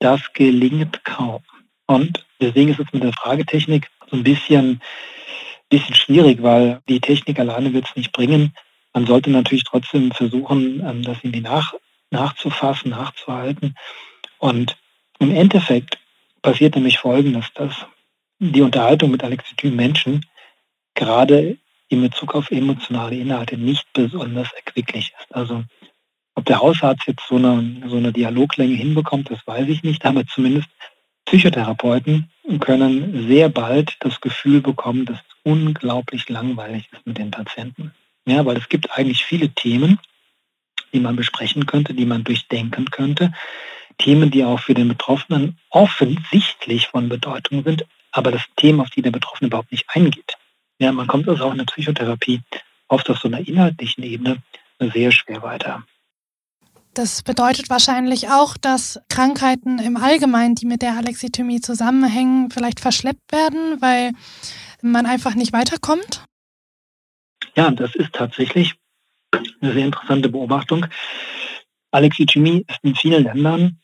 Das 0.00 0.32
gelingt 0.32 1.04
kaum. 1.04 1.42
Und 1.86 2.24
deswegen 2.40 2.70
ist 2.70 2.80
es 2.80 2.92
mit 2.92 3.02
der 3.02 3.12
Fragetechnik 3.12 3.88
so 4.10 4.16
ein 4.16 4.24
bisschen, 4.24 4.80
bisschen 5.68 5.94
schwierig, 5.94 6.42
weil 6.42 6.80
die 6.88 7.00
Technik 7.00 7.38
alleine 7.38 7.72
wird 7.72 7.86
es 7.88 7.96
nicht 7.96 8.12
bringen. 8.12 8.54
Man 8.94 9.06
sollte 9.06 9.30
natürlich 9.30 9.64
trotzdem 9.64 10.12
versuchen, 10.12 10.80
ähm, 10.80 11.02
das 11.02 11.18
irgendwie 11.22 11.40
nach, 11.40 11.74
nachzufassen, 12.10 12.90
nachzuhalten. 12.90 13.74
Und 14.38 14.76
im 15.18 15.34
Endeffekt 15.34 15.98
passiert 16.42 16.74
nämlich 16.74 16.98
Folgendes, 16.98 17.46
dass 17.54 17.86
die 18.38 18.62
Unterhaltung 18.62 19.10
mit 19.10 19.24
Alexithym 19.24 19.74
Menschen 19.76 20.24
gerade 20.94 21.58
in 21.88 22.02
Bezug 22.02 22.34
auf 22.34 22.50
emotionale 22.50 23.16
Inhalte 23.16 23.56
nicht 23.56 23.86
besonders 23.92 24.52
erquicklich 24.52 25.12
ist. 25.18 25.34
Also 25.34 25.64
ob 26.34 26.44
der 26.44 26.60
Hausarzt 26.60 27.06
jetzt 27.06 27.26
so 27.28 27.36
eine, 27.36 27.82
so 27.88 27.96
eine 27.96 28.12
Dialoglänge 28.12 28.74
hinbekommt, 28.74 29.30
das 29.30 29.44
weiß 29.46 29.68
ich 29.68 29.82
nicht, 29.82 30.04
aber 30.04 30.26
zumindest 30.26 30.68
Psychotherapeuten 31.24 32.30
können 32.60 33.26
sehr 33.28 33.48
bald 33.48 33.96
das 34.00 34.20
Gefühl 34.20 34.60
bekommen, 34.60 35.04
dass 35.04 35.18
es 35.18 35.36
unglaublich 35.42 36.28
langweilig 36.28 36.88
ist 36.92 37.06
mit 37.06 37.18
den 37.18 37.30
Patienten. 37.30 37.92
Ja, 38.26 38.44
weil 38.46 38.56
es 38.56 38.68
gibt 38.68 38.90
eigentlich 38.92 39.24
viele 39.24 39.48
Themen, 39.50 39.98
die 40.92 41.00
man 41.00 41.16
besprechen 41.16 41.66
könnte, 41.66 41.92
die 41.92 42.06
man 42.06 42.24
durchdenken 42.24 42.90
könnte. 42.90 43.32
Themen, 43.98 44.30
die 44.30 44.44
auch 44.44 44.60
für 44.60 44.74
den 44.74 44.88
Betroffenen 44.88 45.58
offensichtlich 45.70 46.86
von 46.86 47.08
Bedeutung 47.08 47.64
sind, 47.64 47.84
aber 48.12 48.32
das 48.32 48.42
Thema, 48.56 48.82
auf 48.82 48.90
die 48.90 49.02
der 49.02 49.10
Betroffene 49.10 49.48
überhaupt 49.48 49.72
nicht 49.72 49.86
eingeht. 49.88 50.34
Ja, 50.78 50.92
man 50.92 51.06
kommt 51.06 51.28
also 51.28 51.44
auch 51.44 51.52
in 51.52 51.58
der 51.58 51.64
Psychotherapie 51.64 52.40
oft 52.88 53.10
auf 53.10 53.18
so 53.18 53.28
einer 53.28 53.46
inhaltlichen 53.46 54.04
Ebene 54.04 54.38
sehr 54.78 55.12
schwer 55.12 55.42
weiter. 55.42 55.82
Das 56.94 57.22
bedeutet 57.22 57.70
wahrscheinlich 57.70 58.28
auch, 58.28 58.56
dass 58.56 59.00
Krankheiten 59.08 59.78
im 59.78 59.96
Allgemeinen, 59.96 60.54
die 60.54 60.66
mit 60.66 60.82
der 60.82 60.96
Alexithymie 60.96 61.60
zusammenhängen, 61.60 62.50
vielleicht 62.50 62.80
verschleppt 62.80 63.30
werden, 63.30 63.80
weil 63.80 64.12
man 64.82 65.06
einfach 65.06 65.34
nicht 65.34 65.52
weiterkommt? 65.52 66.24
Ja, 67.54 67.70
das 67.70 67.94
ist 67.94 68.12
tatsächlich 68.12 68.74
eine 69.60 69.72
sehr 69.72 69.84
interessante 69.84 70.28
Beobachtung. 70.28 70.86
Alexithymie 71.90 72.64
ist 72.68 72.80
in 72.82 72.94
vielen 72.94 73.24
Ländern 73.24 73.80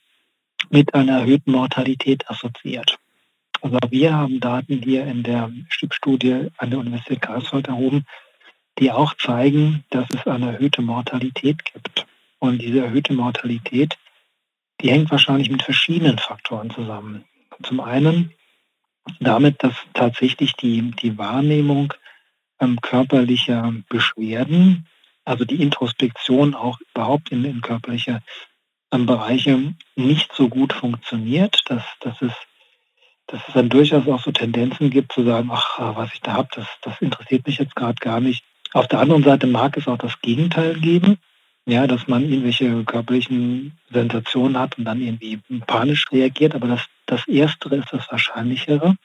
mit 0.71 0.95
einer 0.95 1.21
erhöhten 1.21 1.53
Mortalität 1.53 2.29
assoziiert. 2.29 2.99
Also 3.65 3.79
wir 3.89 4.13
haben 4.13 4.41
Daten 4.41 4.83
hier 4.83 5.07
in 5.07 5.23
der 5.23 5.51
STIP-Studie 5.71 6.49
an 6.59 6.69
der 6.69 6.81
Universität 6.81 7.23
Karlsruhe 7.23 7.63
erhoben, 7.67 8.05
die 8.79 8.93
auch 8.93 9.15
zeigen, 9.15 9.85
dass 9.89 10.11
es 10.11 10.27
eine 10.27 10.53
erhöhte 10.53 10.83
Mortalität 10.83 11.65
gibt. 11.65 12.07
Und 12.41 12.61
diese 12.61 12.81
erhöhte 12.85 13.15
Mortalität, 13.15 13.97
die 14.83 14.91
hängt 14.91 15.11
wahrscheinlich 15.11 15.49
mit 15.49 15.63
verschiedenen 15.63 16.19
Faktoren 16.19 16.69
zusammen. 16.73 17.25
Zum 17.63 17.81
einen 17.81 18.35
damit, 19.19 19.63
dass 19.63 19.75
tatsächlich 19.95 20.53
die, 20.57 20.91
die 20.91 21.17
Wahrnehmung 21.17 21.95
ähm, 22.61 22.79
körperlicher 22.83 23.73
Beschwerden, 23.89 24.87
also 25.25 25.47
die 25.47 25.63
Introspektion 25.63 26.55
auch 26.55 26.79
überhaupt 26.95 27.33
in, 27.33 27.47
in 27.47 27.63
körperliche 27.63 28.21
ähm, 28.93 29.07
Bereiche 29.07 29.75
nicht 29.97 30.35
so 30.35 30.51
gut 30.51 30.75
funktioniert, 30.75 31.63
dass, 31.71 31.83
dass, 32.01 32.21
es, 32.21 32.33
dass 33.27 33.41
es 33.47 33.55
dann 33.55 33.69
durchaus 33.69 34.07
auch 34.07 34.23
so 34.23 34.33
Tendenzen 34.33 34.91
gibt 34.91 35.13
zu 35.13 35.25
sagen, 35.25 35.49
ach, 35.53 35.79
was 35.97 36.13
ich 36.13 36.21
da 36.21 36.35
habe, 36.35 36.49
das, 36.55 36.67
das 36.83 37.01
interessiert 37.01 37.47
mich 37.47 37.59
jetzt 37.59 37.75
gerade 37.75 37.97
gar 37.97 38.21
nicht. 38.21 38.45
Auf 38.73 38.89
der 38.89 39.01
anderen 39.01 39.23
Seite 39.23 39.47
mag 39.47 39.77
es 39.77 39.89
auch 39.89 39.99
das 39.99 40.21
Gegenteil 40.21 40.75
geben, 40.75 41.19
ja, 41.67 41.87
dass 41.87 42.09
man 42.09 42.25
irgendwelche 42.25 42.85
körperlichen 42.85 43.79
Sensationen 43.91 44.59
hat 44.59 44.77
und 44.77 44.85
dann 44.85 45.01
irgendwie 45.01 45.41
panisch 45.67 46.11
reagiert. 46.13 46.55
Aber 46.55 46.69
das, 46.69 46.83
das 47.07 47.27
Erstere 47.27 47.77
ist 47.77 47.93
das 47.93 48.11
Wahrscheinlichere. 48.11 48.97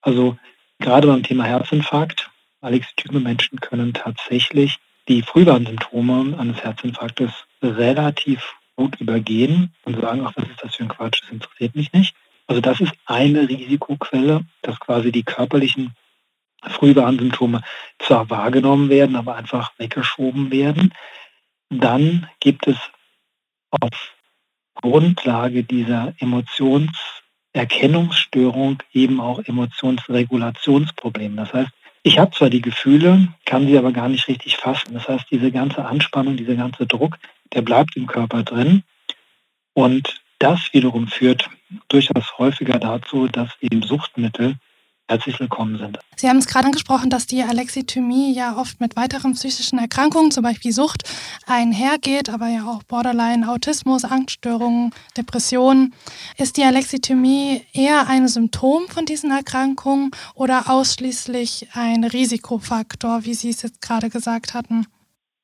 Also 0.00 0.36
gerade 0.80 1.06
beim 1.06 1.22
Thema 1.22 1.44
Herzinfarkt, 1.44 2.30
Alexithyme 2.60 3.20
Menschen 3.20 3.60
können 3.60 3.92
tatsächlich 3.92 4.78
die 5.06 5.22
Frühwarnsymptome 5.22 6.38
eines 6.38 6.64
Herzinfarktes 6.64 7.30
relativ 7.62 8.54
gut 8.74 9.00
übergehen 9.00 9.72
und 9.84 10.00
sagen, 10.00 10.22
ach, 10.26 10.32
was 10.34 10.48
ist 10.48 10.62
das 10.62 10.74
für 10.74 10.84
ein 10.84 10.88
Quatsch, 10.88 11.22
das 11.22 11.30
interessiert 11.30 11.76
mich 11.76 11.92
nicht. 11.92 12.16
Also 12.46 12.60
das 12.60 12.80
ist 12.80 12.92
eine 13.06 13.48
Risikoquelle, 13.48 14.44
dass 14.62 14.78
quasi 14.80 15.12
die 15.12 15.22
körperlichen 15.22 15.94
Frühwarnsymptome 16.62 17.62
zwar 17.98 18.28
wahrgenommen 18.30 18.88
werden, 18.88 19.14
aber 19.16 19.34
einfach 19.36 19.72
weggeschoben 19.78 20.50
werden. 20.50 20.94
Dann 21.70 22.28
gibt 22.40 22.66
es 22.66 22.78
auf 23.70 24.14
Grundlage 24.74 25.62
dieser 25.64 26.14
Emotionserkennungsstörung 26.18 28.82
eben 28.92 29.20
auch 29.20 29.40
Emotionsregulationsprobleme. 29.44 31.36
Das 31.36 31.52
heißt, 31.52 31.70
ich 32.02 32.18
habe 32.18 32.32
zwar 32.32 32.50
die 32.50 32.60
Gefühle, 32.60 33.28
kann 33.46 33.66
sie 33.66 33.78
aber 33.78 33.92
gar 33.92 34.10
nicht 34.10 34.28
richtig 34.28 34.58
fassen. 34.58 34.92
Das 34.92 35.08
heißt, 35.08 35.24
diese 35.30 35.50
ganze 35.50 35.86
Anspannung, 35.86 36.36
dieser 36.36 36.56
ganze 36.56 36.86
Druck, 36.86 37.16
der 37.54 37.62
bleibt 37.62 37.96
im 37.96 38.06
Körper 38.06 38.42
drin. 38.42 38.82
Und 39.72 40.20
das 40.38 40.74
wiederum 40.74 41.08
führt 41.08 41.48
durchaus 41.88 42.38
häufiger 42.38 42.78
dazu, 42.78 43.28
dass 43.28 43.50
eben 43.60 43.82
Suchtmittel 43.82 44.56
herzlich 45.08 45.38
willkommen 45.38 45.78
sind. 45.78 45.98
Sie 46.16 46.28
haben 46.28 46.38
es 46.38 46.46
gerade 46.46 46.66
angesprochen, 46.66 47.10
dass 47.10 47.26
die 47.26 47.42
Alexithymie 47.42 48.34
ja 48.34 48.56
oft 48.56 48.80
mit 48.80 48.96
weiteren 48.96 49.34
psychischen 49.34 49.78
Erkrankungen, 49.78 50.30
zum 50.30 50.42
Beispiel 50.42 50.72
Sucht, 50.72 51.02
einhergeht, 51.46 52.30
aber 52.30 52.48
ja 52.48 52.64
auch 52.64 52.82
Borderline, 52.84 53.48
Autismus, 53.50 54.04
Angststörungen, 54.04 54.92
Depressionen. 55.16 55.94
Ist 56.38 56.56
die 56.56 56.64
Alexithymie 56.64 57.62
eher 57.72 58.08
ein 58.08 58.28
Symptom 58.28 58.88
von 58.88 59.04
diesen 59.04 59.30
Erkrankungen 59.30 60.10
oder 60.34 60.70
ausschließlich 60.70 61.68
ein 61.74 62.04
Risikofaktor, 62.04 63.24
wie 63.24 63.34
Sie 63.34 63.50
es 63.50 63.62
jetzt 63.62 63.82
gerade 63.82 64.08
gesagt 64.08 64.54
hatten? 64.54 64.86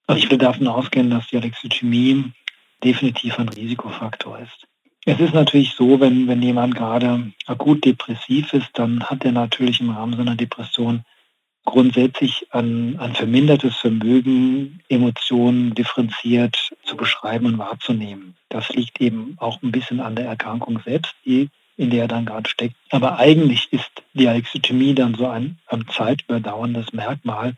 Also 0.06 0.22
ich 0.22 0.30
will 0.30 0.38
davon 0.38 0.66
ausgehen, 0.68 1.10
dass 1.10 1.26
die 1.28 1.36
Alexithymie 1.36 2.32
definitiv 2.82 3.38
ein 3.38 3.48
Risikofaktor 3.48 4.38
ist. 4.38 4.66
Es 5.06 5.18
ist 5.18 5.32
natürlich 5.32 5.72
so, 5.74 5.98
wenn, 5.98 6.28
wenn 6.28 6.42
jemand 6.42 6.74
gerade 6.74 7.32
akut 7.46 7.84
depressiv 7.84 8.52
ist, 8.52 8.68
dann 8.74 9.04
hat 9.04 9.24
er 9.24 9.32
natürlich 9.32 9.80
im 9.80 9.90
Rahmen 9.90 10.16
seiner 10.16 10.36
Depression 10.36 11.04
grundsätzlich 11.64 12.46
ein, 12.50 12.98
ein 12.98 13.14
vermindertes 13.14 13.76
Vermögen, 13.76 14.80
Emotionen 14.88 15.74
differenziert 15.74 16.72
zu 16.84 16.96
beschreiben 16.96 17.46
und 17.46 17.58
wahrzunehmen. 17.58 18.36
Das 18.48 18.68
liegt 18.70 19.00
eben 19.00 19.36
auch 19.38 19.62
ein 19.62 19.72
bisschen 19.72 20.00
an 20.00 20.16
der 20.16 20.26
Erkrankung 20.26 20.80
selbst, 20.84 21.14
die, 21.24 21.48
in 21.76 21.90
der 21.90 22.02
er 22.02 22.08
dann 22.08 22.26
gerade 22.26 22.48
steckt. 22.48 22.76
Aber 22.90 23.18
eigentlich 23.18 23.72
ist 23.72 23.90
die 24.12 24.28
Alexithymie 24.28 24.94
dann 24.94 25.14
so 25.14 25.28
ein, 25.28 25.58
ein 25.68 25.86
zeitüberdauerndes 25.88 26.92
Merkmal, 26.92 27.54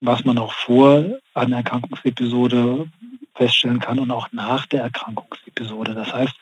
was 0.00 0.24
man 0.24 0.38
auch 0.38 0.52
vor 0.52 1.04
einer 1.34 1.58
Erkrankungsepisode 1.58 2.88
feststellen 3.34 3.80
kann 3.80 3.98
und 3.98 4.10
auch 4.10 4.28
nach 4.32 4.66
der 4.66 4.82
Erkrankungsepisode. 4.82 5.94
Das 5.94 6.12
heißt, 6.12 6.34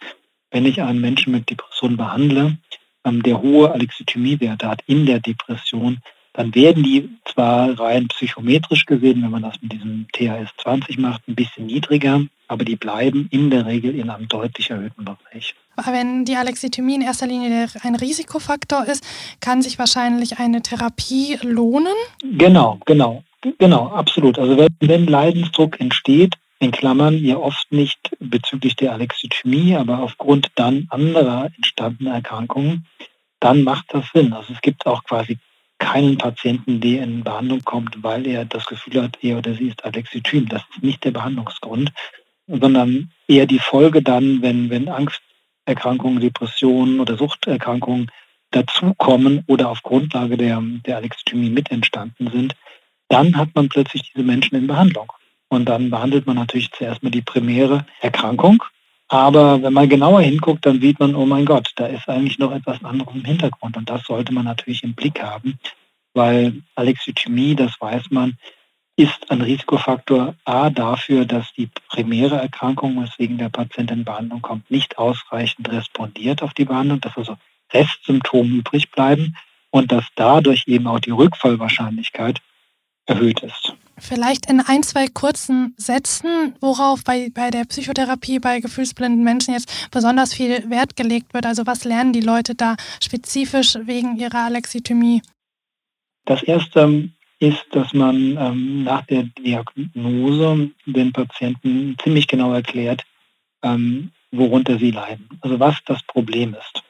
wenn 0.53 0.67
ich 0.67 0.81
einen 0.81 1.01
Menschen 1.01 1.33
mit 1.33 1.51
Depression 1.51 1.97
behandle, 1.97 2.59
ähm, 3.05 3.23
der 3.23 3.43
hohe 3.43 3.73
Alexithymie-Werte 3.73 4.69
hat 4.69 4.83
in 4.87 5.07
der 5.07 5.19
Depression, 5.19 5.99
dann 6.35 6.55
werden 6.55 6.83
die 6.83 7.11
zwar 7.25 7.79
rein 7.79 8.09
psychometrisch 8.09 8.87
gesehen, 8.87 9.23
wenn 9.23 9.31
man 9.31 9.43
das 9.43 9.61
mit 9.61 9.73
diesem 9.73 10.07
THS 10.13 10.51
20 10.63 10.99
macht, 10.99 11.27
ein 11.29 11.35
bisschen 11.35 11.67
niedriger, 11.67 12.23
aber 12.49 12.65
die 12.65 12.77
bleiben 12.77 13.29
in 13.31 13.51
der 13.51 13.67
Regel 13.67 13.95
in 13.95 14.09
einem 14.09 14.29
deutlich 14.29 14.71
erhöhten 14.71 15.05
Bereich. 15.05 15.55
Wenn 15.77 16.25
die 16.25 16.37
Alexithymie 16.37 16.97
in 16.97 17.03
erster 17.03 17.27
Linie 17.27 17.69
ein 17.83 17.95
Risikofaktor 17.97 18.85
ist, 18.87 19.05
kann 19.41 19.63
sich 19.63 19.79
wahrscheinlich 19.79 20.39
eine 20.39 20.63
Therapie 20.63 21.39
lohnen? 21.43 21.93
Genau, 22.23 22.79
genau, 22.85 23.25
genau, 23.59 23.89
absolut. 23.89 24.39
Also 24.39 24.57
wenn, 24.57 24.69
wenn 24.81 25.07
Leidensdruck 25.07 25.81
entsteht, 25.81 26.35
in 26.62 26.71
Klammern 26.71 27.19
ja 27.25 27.38
oft 27.38 27.73
nicht 27.73 28.16
bezüglich 28.21 28.76
der 28.76 28.92
Alexithymie, 28.92 29.75
aber 29.75 29.99
aufgrund 29.99 30.52
dann 30.54 30.87
anderer 30.90 31.50
entstandener 31.57 32.14
Erkrankungen, 32.14 32.87
dann 33.40 33.64
macht 33.64 33.87
das 33.88 34.04
Sinn. 34.14 34.33
Also 34.33 34.52
es 34.52 34.61
gibt 34.61 34.87
auch 34.87 35.02
quasi 35.02 35.38
keinen 35.78 36.19
Patienten, 36.19 36.81
der 36.81 37.02
in 37.02 37.25
Behandlung 37.25 37.64
kommt, 37.64 38.00
weil 38.04 38.28
er 38.28 38.45
das 38.45 38.66
Gefühl 38.66 39.02
hat, 39.02 39.19
er 39.23 39.38
oder 39.38 39.54
sie 39.54 39.69
ist 39.69 39.85
Alexithym. 39.85 40.49
Das 40.49 40.62
ist 40.73 40.85
nicht 40.85 41.02
der 41.02 41.11
Behandlungsgrund, 41.11 41.92
sondern 42.47 43.11
eher 43.26 43.47
die 43.47 43.59
Folge 43.59 44.00
dann, 44.00 44.40
wenn, 44.42 44.71
wenn 44.71 44.88
Angsterkrankungen, 44.88 46.21
Depressionen 46.21 47.00
oder 47.00 47.16
Suchterkrankungen 47.16 48.09
dazukommen 48.52 49.42
oder 49.49 49.69
auf 49.69 49.83
Grundlage 49.83 50.37
der, 50.37 50.62
der 50.87 50.99
Alexithymie 50.99 51.50
mit 51.50 51.73
entstanden 51.73 52.31
sind, 52.31 52.54
dann 53.09 53.37
hat 53.37 53.49
man 53.57 53.69
plötzlich 53.69 54.12
diese 54.12 54.25
Menschen 54.25 54.54
in 54.54 54.69
Behandlung. 54.69 55.12
Und 55.53 55.67
dann 55.67 55.91
behandelt 55.91 56.27
man 56.27 56.37
natürlich 56.37 56.71
zuerst 56.73 57.03
mal 57.03 57.11
die 57.11 57.21
primäre 57.21 57.85
Erkrankung. 58.01 58.65
Aber 59.09 59.63
wenn 59.63 59.75
man 59.75 59.87
genauer 59.87 60.23
hinguckt, 60.23 60.65
dann 60.65 60.81
sieht 60.81 60.99
man, 60.99 61.15
oh 61.15 61.27
mein 61.27 61.45
Gott, 61.45 61.73
da 61.77 61.85
ist 61.85 62.09
eigentlich 62.09 62.39
noch 62.39 62.53
etwas 62.53 62.83
anderes 62.83 63.15
im 63.15 63.23
Hintergrund. 63.23 63.77
Und 63.77 63.91
das 63.91 64.03
sollte 64.05 64.33
man 64.33 64.47
natürlich 64.47 64.83
im 64.83 64.95
Blick 64.95 65.23
haben, 65.23 65.59
weil 66.15 66.63
Alexithymie, 66.75 67.55
das 67.55 67.79
weiß 67.79 68.05
man, 68.09 68.39
ist 68.97 69.31
ein 69.31 69.43
Risikofaktor 69.43 70.35
A 70.47 70.71
dafür, 70.71 71.27
dass 71.27 71.53
die 71.53 71.69
primäre 71.91 72.37
Erkrankung, 72.37 73.03
weswegen 73.03 73.37
der 73.37 73.51
Patient 73.51 73.91
in 73.91 74.05
Behandlung 74.05 74.41
kommt, 74.41 74.71
nicht 74.71 74.97
ausreichend 74.97 75.71
respondiert 75.71 76.43
auf 76.43 76.55
die 76.55 76.65
Behandlung, 76.65 77.03
dass 77.03 77.19
also 77.19 77.37
Restsymptome 77.75 78.57
übrig 78.57 78.91
bleiben 78.91 79.37
und 79.69 79.93
dass 79.93 80.07
dadurch 80.15 80.65
eben 80.67 80.87
auch 80.87 81.01
die 81.01 81.11
Rückfallwahrscheinlichkeit 81.11 82.41
erhöht 83.05 83.41
ist. 83.41 83.75
Vielleicht 84.05 84.51
in 84.51 84.61
ein, 84.61 84.83
zwei 84.83 85.07
kurzen 85.07 85.75
Sätzen, 85.77 86.57
worauf 86.61 87.05
bei, 87.05 87.31
bei 87.33 87.51
der 87.51 87.65
Psychotherapie 87.65 88.41
bei 88.41 88.59
gefühlsblinden 88.59 89.23
Menschen 89.23 89.55
jetzt 89.55 89.91
besonders 89.93 90.35
viel 90.35 90.69
Wert 90.69 90.97
gelegt 90.97 91.33
wird. 91.35 91.47
Also 91.47 91.67
was 91.67 91.85
lernen 91.85 92.13
die 92.13 92.21
Leute 92.21 92.57
da 92.57 92.75
spezifisch 93.01 93.79
wegen 93.85 94.19
ihrer 94.19 94.47
Alexithymie? 94.47 95.23
Das 96.25 96.43
Erste 96.43 97.11
ist, 97.39 97.65
dass 97.71 97.95
man 97.95 98.37
ähm, 98.37 98.83
nach 98.83 99.07
der 99.07 99.23
Diagnose 99.39 100.71
den 100.85 101.13
Patienten 101.13 101.97
ziemlich 102.03 102.27
genau 102.27 102.53
erklärt, 102.53 103.05
ähm, 103.63 104.11
worunter 104.33 104.81
sie 104.81 104.91
leiden. 104.91 105.29
Also 105.43 105.61
was 105.61 105.77
das 105.87 106.03
Problem 106.09 106.55
ist. 106.55 106.83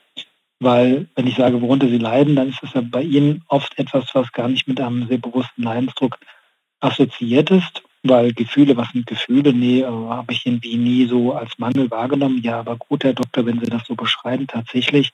Weil 0.60 1.08
wenn 1.14 1.26
ich 1.26 1.36
sage, 1.36 1.60
worunter 1.60 1.88
sie 1.88 1.98
leiden, 1.98 2.36
dann 2.36 2.48
ist 2.48 2.62
es 2.62 2.72
ja 2.72 2.80
bei 2.80 3.02
ihnen 3.02 3.44
oft 3.48 3.78
etwas, 3.78 4.06
was 4.14 4.32
gar 4.32 4.48
nicht 4.48 4.66
mit 4.66 4.80
einem 4.80 5.06
sehr 5.08 5.18
bewussten 5.18 5.62
Leidensdruck 5.62 6.18
assoziiert 6.82 7.50
ist, 7.50 7.82
weil 8.02 8.32
Gefühle, 8.32 8.76
was 8.76 8.90
sind 8.92 9.06
Gefühle? 9.06 9.52
Nee, 9.52 9.80
äh, 9.80 9.86
habe 9.86 10.32
ich 10.32 10.44
irgendwie 10.46 10.76
nie 10.76 11.06
so 11.06 11.32
als 11.32 11.58
Mangel 11.58 11.90
wahrgenommen. 11.90 12.42
Ja, 12.42 12.58
aber 12.58 12.76
gut, 12.76 13.04
Herr 13.04 13.14
Doktor, 13.14 13.46
wenn 13.46 13.60
Sie 13.60 13.70
das 13.70 13.86
so 13.86 13.94
beschreiben, 13.94 14.46
tatsächlich, 14.46 15.12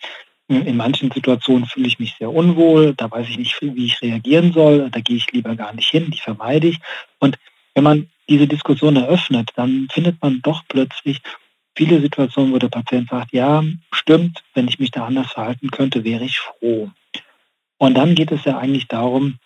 äh, 0.48 0.56
in 0.56 0.76
manchen 0.76 1.10
Situationen 1.10 1.66
fühle 1.66 1.88
ich 1.88 1.98
mich 1.98 2.16
sehr 2.18 2.32
unwohl, 2.32 2.94
da 2.94 3.10
weiß 3.10 3.28
ich 3.28 3.38
nicht, 3.38 3.60
wie 3.60 3.86
ich 3.86 4.00
reagieren 4.00 4.52
soll, 4.52 4.90
da 4.90 5.00
gehe 5.00 5.16
ich 5.16 5.30
lieber 5.32 5.54
gar 5.54 5.74
nicht 5.74 5.90
hin, 5.90 6.10
die 6.10 6.20
vermeide 6.20 6.68
ich. 6.68 6.78
Und 7.18 7.38
wenn 7.74 7.84
man 7.84 8.08
diese 8.28 8.46
Diskussion 8.46 8.96
eröffnet, 8.96 9.50
dann 9.56 9.88
findet 9.90 10.20
man 10.22 10.40
doch 10.42 10.62
plötzlich 10.68 11.20
viele 11.76 12.00
Situationen, 12.00 12.52
wo 12.52 12.58
der 12.58 12.68
Patient 12.68 13.08
sagt, 13.08 13.32
ja, 13.32 13.62
stimmt, 13.92 14.42
wenn 14.54 14.66
ich 14.68 14.78
mich 14.78 14.90
da 14.90 15.06
anders 15.06 15.30
verhalten 15.30 15.70
könnte, 15.70 16.04
wäre 16.04 16.24
ich 16.24 16.38
froh. 16.38 16.90
Und 17.78 17.94
dann 17.94 18.14
geht 18.14 18.32
es 18.32 18.44
ja 18.44 18.58
eigentlich 18.58 18.88
darum, 18.88 19.38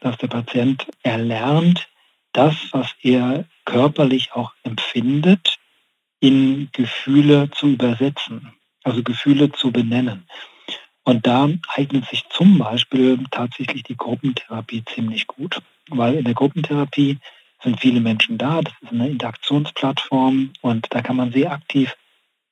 dass 0.00 0.16
der 0.18 0.28
Patient 0.28 0.86
erlernt, 1.02 1.88
das, 2.32 2.54
was 2.72 2.94
er 3.02 3.44
körperlich 3.64 4.32
auch 4.32 4.52
empfindet, 4.62 5.56
in 6.20 6.68
Gefühle 6.72 7.50
zu 7.50 7.68
übersetzen, 7.68 8.52
also 8.82 9.02
Gefühle 9.02 9.52
zu 9.52 9.70
benennen. 9.70 10.26
Und 11.04 11.26
da 11.26 11.48
eignet 11.68 12.06
sich 12.06 12.24
zum 12.30 12.58
Beispiel 12.58 13.22
tatsächlich 13.30 13.82
die 13.82 13.96
Gruppentherapie 13.96 14.84
ziemlich 14.86 15.26
gut, 15.26 15.60
weil 15.90 16.14
in 16.14 16.24
der 16.24 16.34
Gruppentherapie 16.34 17.18
sind 17.62 17.80
viele 17.80 18.00
Menschen 18.00 18.38
da. 18.38 18.62
Das 18.62 18.74
ist 18.80 18.92
eine 18.92 19.08
Interaktionsplattform 19.08 20.52
und 20.62 20.86
da 20.90 21.02
kann 21.02 21.16
man 21.16 21.32
sehr 21.32 21.52
aktiv 21.52 21.94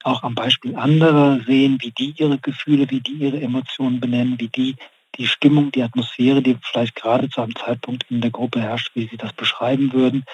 auch 0.04 0.22
am 0.22 0.34
Beispiel 0.34 0.76
anderer 0.76 1.40
sehen, 1.46 1.78
wie 1.80 1.92
die 1.92 2.14
ihre 2.16 2.38
Gefühle, 2.38 2.90
wie 2.90 3.00
die 3.00 3.12
ihre 3.12 3.40
Emotionen 3.40 4.00
benennen, 4.00 4.38
wie 4.38 4.48
die 4.48 4.76
die 5.16 5.26
Stimmung, 5.26 5.72
die 5.72 5.82
Atmosphäre, 5.82 6.42
die 6.42 6.58
vielleicht 6.62 6.94
gerade 6.94 7.28
zu 7.28 7.40
einem 7.40 7.54
Zeitpunkt 7.56 8.10
in 8.10 8.20
der 8.20 8.30
Gruppe 8.30 8.60
herrscht, 8.60 8.92
wie 8.94 9.08
sie 9.08 9.16
das 9.16 9.32
beschreiben 9.32 9.92
würden. 9.92 10.24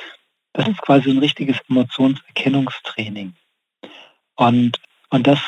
Das 0.52 0.68
ist 0.68 0.80
quasi 0.82 1.10
ein 1.10 1.18
richtiges 1.18 1.58
Emotionserkennungstraining. 1.68 3.34
Und, 4.36 4.80
und 5.10 5.26
das 5.26 5.40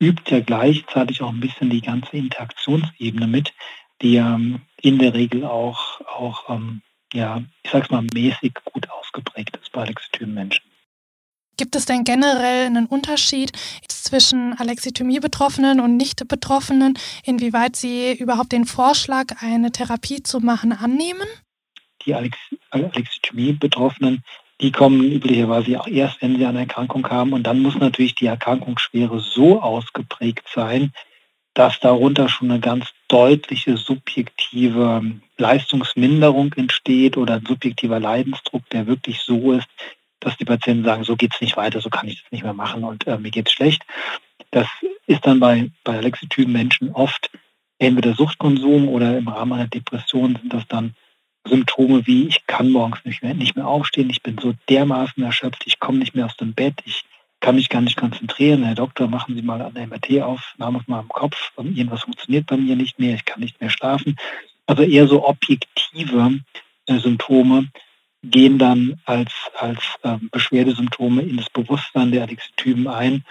übt 0.00 0.30
ja 0.30 0.40
gleichzeitig 0.40 1.22
auch 1.22 1.30
ein 1.30 1.40
bisschen 1.40 1.70
die 1.70 1.80
ganze 1.80 2.16
Interaktionsebene 2.16 3.26
mit, 3.26 3.52
die 4.00 4.16
ähm, 4.16 4.62
in 4.80 4.98
der 4.98 5.14
Regel 5.14 5.44
auch, 5.44 6.00
auch 6.02 6.48
ähm, 6.48 6.82
ja, 7.12 7.42
ich 7.62 7.70
sag's 7.70 7.90
mal, 7.90 8.06
mäßig 8.14 8.54
gut 8.64 8.88
ausgeprägt 8.90 9.56
ist 9.56 9.72
bei 9.72 9.82
Alexithymien-Menschen. 9.82 10.62
Gibt 11.58 11.74
es 11.74 11.86
denn 11.86 12.04
generell 12.04 12.66
einen 12.66 12.86
Unterschied 12.86 13.50
zwischen 13.88 14.56
Alexithymie-Betroffenen 14.56 15.80
und 15.80 15.96
Nicht-Betroffenen, 15.96 16.96
inwieweit 17.24 17.74
sie 17.74 18.12
überhaupt 18.12 18.52
den 18.52 18.64
Vorschlag, 18.64 19.42
eine 19.42 19.72
Therapie 19.72 20.22
zu 20.22 20.38
machen, 20.38 20.72
annehmen? 20.72 21.26
Die 22.06 22.14
Alex 22.14 22.38
Alexithymie-Betroffenen, 22.70 24.22
die 24.60 24.70
kommen 24.70 25.02
üblicherweise 25.02 25.80
auch 25.80 25.88
erst, 25.88 26.22
wenn 26.22 26.36
sie 26.36 26.46
eine 26.46 26.60
Erkrankung 26.60 27.08
haben. 27.10 27.32
Und 27.32 27.42
dann 27.42 27.60
muss 27.60 27.74
natürlich 27.74 28.14
die 28.14 28.26
Erkrankungsschwere 28.26 29.18
so 29.18 29.60
ausgeprägt 29.60 30.46
sein, 30.54 30.92
dass 31.54 31.80
darunter 31.80 32.28
schon 32.28 32.52
eine 32.52 32.60
ganz 32.60 32.86
deutliche 33.08 33.76
subjektive 33.76 35.02
Leistungsminderung 35.38 36.52
entsteht 36.52 37.16
oder 37.16 37.34
ein 37.34 37.46
subjektiver 37.46 37.98
Leidensdruck, 37.98 38.62
der 38.70 38.86
wirklich 38.86 39.20
so 39.22 39.52
ist, 39.52 39.66
dass 40.20 40.36
die 40.36 40.44
Patienten 40.44 40.84
sagen, 40.84 41.04
so 41.04 41.16
geht 41.16 41.34
es 41.34 41.40
nicht 41.40 41.56
weiter, 41.56 41.80
so 41.80 41.90
kann 41.90 42.08
ich 42.08 42.22
das 42.22 42.32
nicht 42.32 42.44
mehr 42.44 42.54
machen 42.54 42.84
und 42.84 43.06
äh, 43.06 43.18
mir 43.18 43.30
geht 43.30 43.48
es 43.48 43.52
schlecht. 43.52 43.82
Das 44.50 44.66
ist 45.06 45.26
dann 45.26 45.40
bei, 45.40 45.70
bei 45.84 45.96
Alexithymien 45.96 46.52
Menschen 46.52 46.92
oft 46.92 47.30
entweder 47.78 48.14
Suchtkonsum 48.14 48.88
oder 48.88 49.18
im 49.18 49.28
Rahmen 49.28 49.52
einer 49.52 49.68
Depression 49.68 50.36
sind 50.40 50.52
das 50.52 50.66
dann 50.68 50.94
Symptome 51.46 52.06
wie 52.06 52.26
ich 52.26 52.46
kann 52.46 52.70
morgens 52.70 53.04
nicht 53.04 53.22
mehr, 53.22 53.34
nicht 53.34 53.56
mehr 53.56 53.66
aufstehen, 53.66 54.10
ich 54.10 54.22
bin 54.22 54.36
so 54.38 54.54
dermaßen 54.68 55.22
erschöpft, 55.22 55.62
ich 55.66 55.78
komme 55.78 55.98
nicht 55.98 56.14
mehr 56.14 56.26
aus 56.26 56.36
dem 56.36 56.52
Bett, 56.52 56.74
ich 56.84 57.04
kann 57.40 57.54
mich 57.54 57.68
gar 57.68 57.80
nicht 57.80 57.96
konzentrieren. 57.96 58.64
Herr 58.64 58.74
Doktor, 58.74 59.06
machen 59.06 59.34
Sie 59.34 59.42
mal 59.42 59.62
eine 59.62 59.86
MRT-Aufnahme 59.86 60.78
auf 60.78 60.88
meinem 60.88 61.08
Kopf. 61.08 61.52
Irgendwas 61.56 62.02
funktioniert 62.02 62.46
bei 62.46 62.56
mir 62.56 62.74
nicht 62.74 62.98
mehr. 62.98 63.14
Ich 63.14 63.24
kann 63.24 63.40
nicht 63.40 63.60
mehr 63.60 63.70
schlafen. 63.70 64.16
Also 64.66 64.82
eher 64.82 65.06
so 65.06 65.26
objektive 65.26 66.40
äh, 66.86 66.98
Symptome 66.98 67.68
gehen 68.30 68.58
dann 68.58 69.00
als, 69.04 69.32
als 69.56 69.82
ähm, 70.04 70.28
Beschwerdesymptome 70.30 71.22
in 71.22 71.36
das 71.36 71.50
Bewusstsein 71.50 72.12
der 72.12 72.22
Alexithymen 72.22 72.88
ein. 72.88 73.24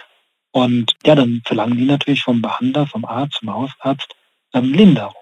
Und 0.50 0.96
ja, 1.04 1.14
dann 1.14 1.42
verlangen 1.44 1.78
die 1.78 1.84
natürlich 1.84 2.22
vom 2.22 2.42
Behandler, 2.42 2.86
vom 2.86 3.04
Arzt, 3.04 3.38
vom 3.38 3.52
Hausarzt 3.52 4.14
ähm, 4.54 4.72
Linderung. 4.72 5.14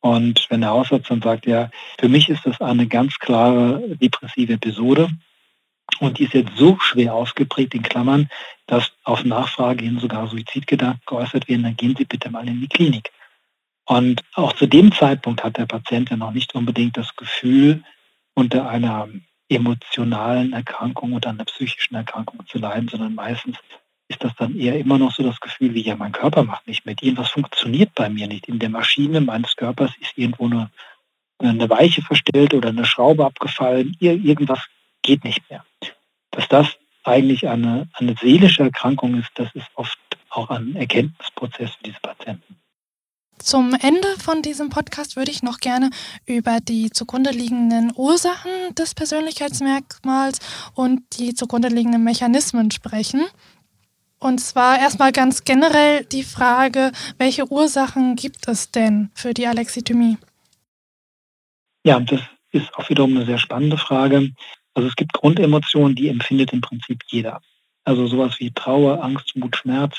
Und 0.00 0.46
wenn 0.48 0.60
der 0.60 0.70
Hausarzt 0.70 1.10
dann 1.10 1.22
sagt, 1.22 1.46
ja, 1.46 1.70
für 1.98 2.08
mich 2.08 2.28
ist 2.28 2.46
das 2.46 2.60
eine 2.60 2.86
ganz 2.86 3.18
klare 3.18 3.96
depressive 3.96 4.54
Episode, 4.54 5.10
und 6.00 6.18
die 6.18 6.24
ist 6.24 6.34
jetzt 6.34 6.56
so 6.56 6.78
schwer 6.80 7.14
ausgeprägt 7.14 7.74
in 7.74 7.82
Klammern, 7.82 8.28
dass 8.66 8.92
auf 9.04 9.24
Nachfrage 9.24 9.84
hin 9.84 9.98
sogar 9.98 10.28
Suizidgedanken 10.28 11.02
geäußert 11.06 11.48
werden, 11.48 11.62
dann 11.62 11.76
gehen 11.76 11.96
Sie 11.96 12.04
bitte 12.04 12.30
mal 12.30 12.46
in 12.46 12.60
die 12.60 12.68
Klinik. 12.68 13.10
Und 13.86 14.22
auch 14.34 14.52
zu 14.52 14.66
dem 14.66 14.92
Zeitpunkt 14.92 15.42
hat 15.42 15.56
der 15.56 15.66
Patient 15.66 16.10
ja 16.10 16.16
noch 16.16 16.32
nicht 16.32 16.54
unbedingt 16.54 16.96
das 16.96 17.16
Gefühl, 17.16 17.82
unter 18.38 18.68
einer 18.68 19.08
emotionalen 19.48 20.52
Erkrankung 20.52 21.12
oder 21.12 21.30
einer 21.30 21.44
psychischen 21.44 21.96
Erkrankung 21.96 22.46
zu 22.46 22.58
leiden, 22.58 22.88
sondern 22.88 23.16
meistens 23.16 23.56
ist 24.06 24.22
das 24.22 24.32
dann 24.36 24.56
eher 24.56 24.78
immer 24.78 24.96
noch 24.96 25.12
so 25.12 25.24
das 25.24 25.40
Gefühl, 25.40 25.74
wie 25.74 25.82
ja, 25.82 25.96
mein 25.96 26.12
Körper 26.12 26.44
macht 26.44 26.68
nicht 26.68 26.86
mit. 26.86 27.02
Irgendwas 27.02 27.30
funktioniert 27.30 27.96
bei 27.96 28.08
mir 28.08 28.28
nicht. 28.28 28.46
In 28.46 28.60
der 28.60 28.68
Maschine 28.68 29.20
meines 29.20 29.56
Körpers 29.56 29.90
ist 30.00 30.16
irgendwo 30.16 30.46
eine, 30.46 30.70
eine 31.40 31.68
Weiche 31.68 32.00
verstellt 32.00 32.54
oder 32.54 32.68
eine 32.68 32.84
Schraube 32.84 33.24
abgefallen. 33.24 33.96
Irgendwas 33.98 34.60
geht 35.02 35.24
nicht 35.24 35.42
mehr. 35.50 35.64
Dass 36.30 36.46
das 36.46 36.78
eigentlich 37.02 37.48
eine, 37.48 37.88
eine 37.94 38.14
seelische 38.20 38.62
Erkrankung 38.62 39.18
ist, 39.18 39.30
das 39.34 39.52
ist 39.54 39.66
oft 39.74 39.98
auch 40.30 40.48
ein 40.50 40.76
Erkenntnisprozess 40.76 41.72
für 41.72 41.82
diese 41.82 42.00
Patienten. 42.00 42.56
Zum 43.38 43.74
Ende 43.80 44.08
von 44.18 44.42
diesem 44.42 44.68
Podcast 44.68 45.16
würde 45.16 45.30
ich 45.30 45.42
noch 45.42 45.58
gerne 45.58 45.90
über 46.26 46.58
die 46.60 46.90
zugrunde 46.90 47.30
liegenden 47.30 47.92
Ursachen 47.94 48.50
des 48.76 48.94
Persönlichkeitsmerkmals 48.94 50.40
und 50.74 51.02
die 51.18 51.34
zugrunde 51.34 51.68
liegenden 51.68 52.02
Mechanismen 52.04 52.70
sprechen. 52.70 53.24
Und 54.18 54.40
zwar 54.40 54.78
erstmal 54.78 55.12
ganz 55.12 55.44
generell 55.44 56.04
die 56.04 56.24
Frage, 56.24 56.90
welche 57.18 57.50
Ursachen 57.50 58.16
gibt 58.16 58.48
es 58.48 58.72
denn 58.72 59.10
für 59.14 59.32
die 59.32 59.46
Alexithymie? 59.46 60.18
Ja, 61.84 62.00
das 62.00 62.20
ist 62.50 62.74
auch 62.74 62.90
wiederum 62.90 63.16
eine 63.16 63.26
sehr 63.26 63.38
spannende 63.38 63.78
Frage. 63.78 64.32
Also 64.74 64.88
es 64.88 64.96
gibt 64.96 65.12
Grundemotionen, 65.12 65.94
die 65.94 66.08
empfindet 66.08 66.52
im 66.52 66.60
Prinzip 66.60 67.02
jeder. 67.06 67.40
Also 67.84 68.06
sowas 68.08 68.34
wie 68.38 68.50
Trauer, 68.50 69.02
Angst, 69.02 69.36
Mut, 69.36 69.56
Schmerz, 69.56 69.96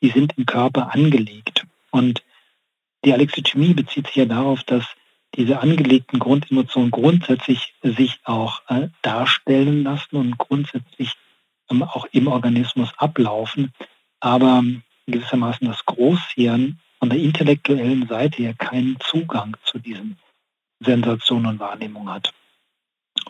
die 0.00 0.10
sind 0.10 0.32
im 0.38 0.46
Körper 0.46 0.94
angelegt. 0.94 1.66
Und 1.90 2.22
die 3.06 3.14
Alexithymie 3.14 3.72
bezieht 3.72 4.08
sich 4.08 4.16
ja 4.16 4.24
darauf, 4.26 4.64
dass 4.64 4.84
diese 5.34 5.60
angelegten 5.60 6.18
Grundemotionen 6.18 6.90
grundsätzlich 6.90 7.74
sich 7.82 8.18
auch 8.24 8.62
äh, 8.68 8.88
darstellen 9.02 9.84
lassen 9.84 10.16
und 10.16 10.38
grundsätzlich 10.38 11.14
ähm, 11.70 11.82
auch 11.82 12.06
im 12.12 12.26
Organismus 12.26 12.90
ablaufen, 12.98 13.72
aber 14.20 14.64
gewissermaßen 15.06 15.66
das 15.68 15.84
Großhirn 15.86 16.80
von 16.98 17.10
der 17.10 17.18
intellektuellen 17.20 18.08
Seite 18.08 18.42
her 18.42 18.54
keinen 18.54 18.98
Zugang 19.00 19.56
zu 19.64 19.78
diesen 19.78 20.18
Sensationen 20.80 21.46
und 21.46 21.60
Wahrnehmungen 21.60 22.12
hat. 22.12 22.34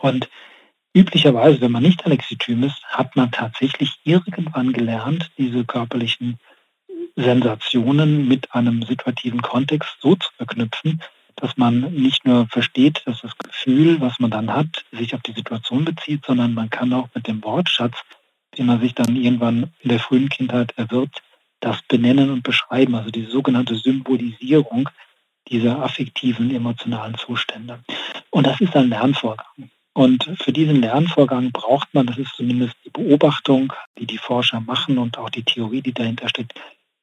Und 0.01 0.29
Üblicherweise, 0.97 1.61
wenn 1.61 1.73
man 1.73 1.83
nicht 1.83 2.03
alexithym 2.07 2.63
ist, 2.63 2.83
hat 2.85 3.15
man 3.15 3.29
tatsächlich 3.29 3.99
irgendwann 4.03 4.73
gelernt, 4.73 5.29
diese 5.37 5.63
körperlichen 5.63 6.39
Sensationen 7.17 8.27
mit 8.27 8.53
einem 8.53 8.83
situativen 8.83 9.41
Kontext 9.41 9.97
so 9.99 10.15
zu 10.15 10.29
verknüpfen, 10.37 11.01
dass 11.35 11.57
man 11.57 11.81
nicht 11.93 12.25
nur 12.25 12.47
versteht, 12.47 13.01
dass 13.05 13.21
das 13.21 13.37
Gefühl, 13.37 13.99
was 13.99 14.19
man 14.19 14.31
dann 14.31 14.53
hat, 14.53 14.85
sich 14.91 15.13
auf 15.13 15.21
die 15.21 15.33
Situation 15.33 15.83
bezieht, 15.83 16.25
sondern 16.25 16.53
man 16.53 16.69
kann 16.69 16.93
auch 16.93 17.09
mit 17.13 17.27
dem 17.27 17.43
Wortschatz, 17.43 17.97
den 18.57 18.67
man 18.67 18.79
sich 18.79 18.93
dann 18.95 19.15
irgendwann 19.15 19.71
in 19.79 19.89
der 19.89 19.99
frühen 19.99 20.29
Kindheit 20.29 20.73
erwirbt, 20.77 21.21
das 21.59 21.81
benennen 21.87 22.29
und 22.29 22.43
beschreiben, 22.43 22.95
also 22.95 23.09
die 23.09 23.25
sogenannte 23.25 23.75
Symbolisierung 23.75 24.89
dieser 25.47 25.81
affektiven, 25.81 26.53
emotionalen 26.53 27.15
Zustände. 27.15 27.79
Und 28.29 28.45
das 28.45 28.61
ist 28.61 28.75
ein 28.75 28.89
Lernvorgang. 28.89 29.71
Und 29.93 30.29
für 30.39 30.51
diesen 30.51 30.81
Lernvorgang 30.81 31.51
braucht 31.51 31.91
man, 31.93 32.05
das 32.05 32.19
ist 32.19 32.35
zumindest 32.35 32.75
die 32.85 32.91
Beobachtung, 32.91 33.73
die 33.97 34.05
die 34.05 34.19
Forscher 34.19 34.61
machen 34.61 34.99
und 34.99 35.17
auch 35.17 35.31
die 35.31 35.43
Theorie, 35.43 35.81
die 35.81 35.93
dahinter 35.93 36.29
steht, 36.29 36.53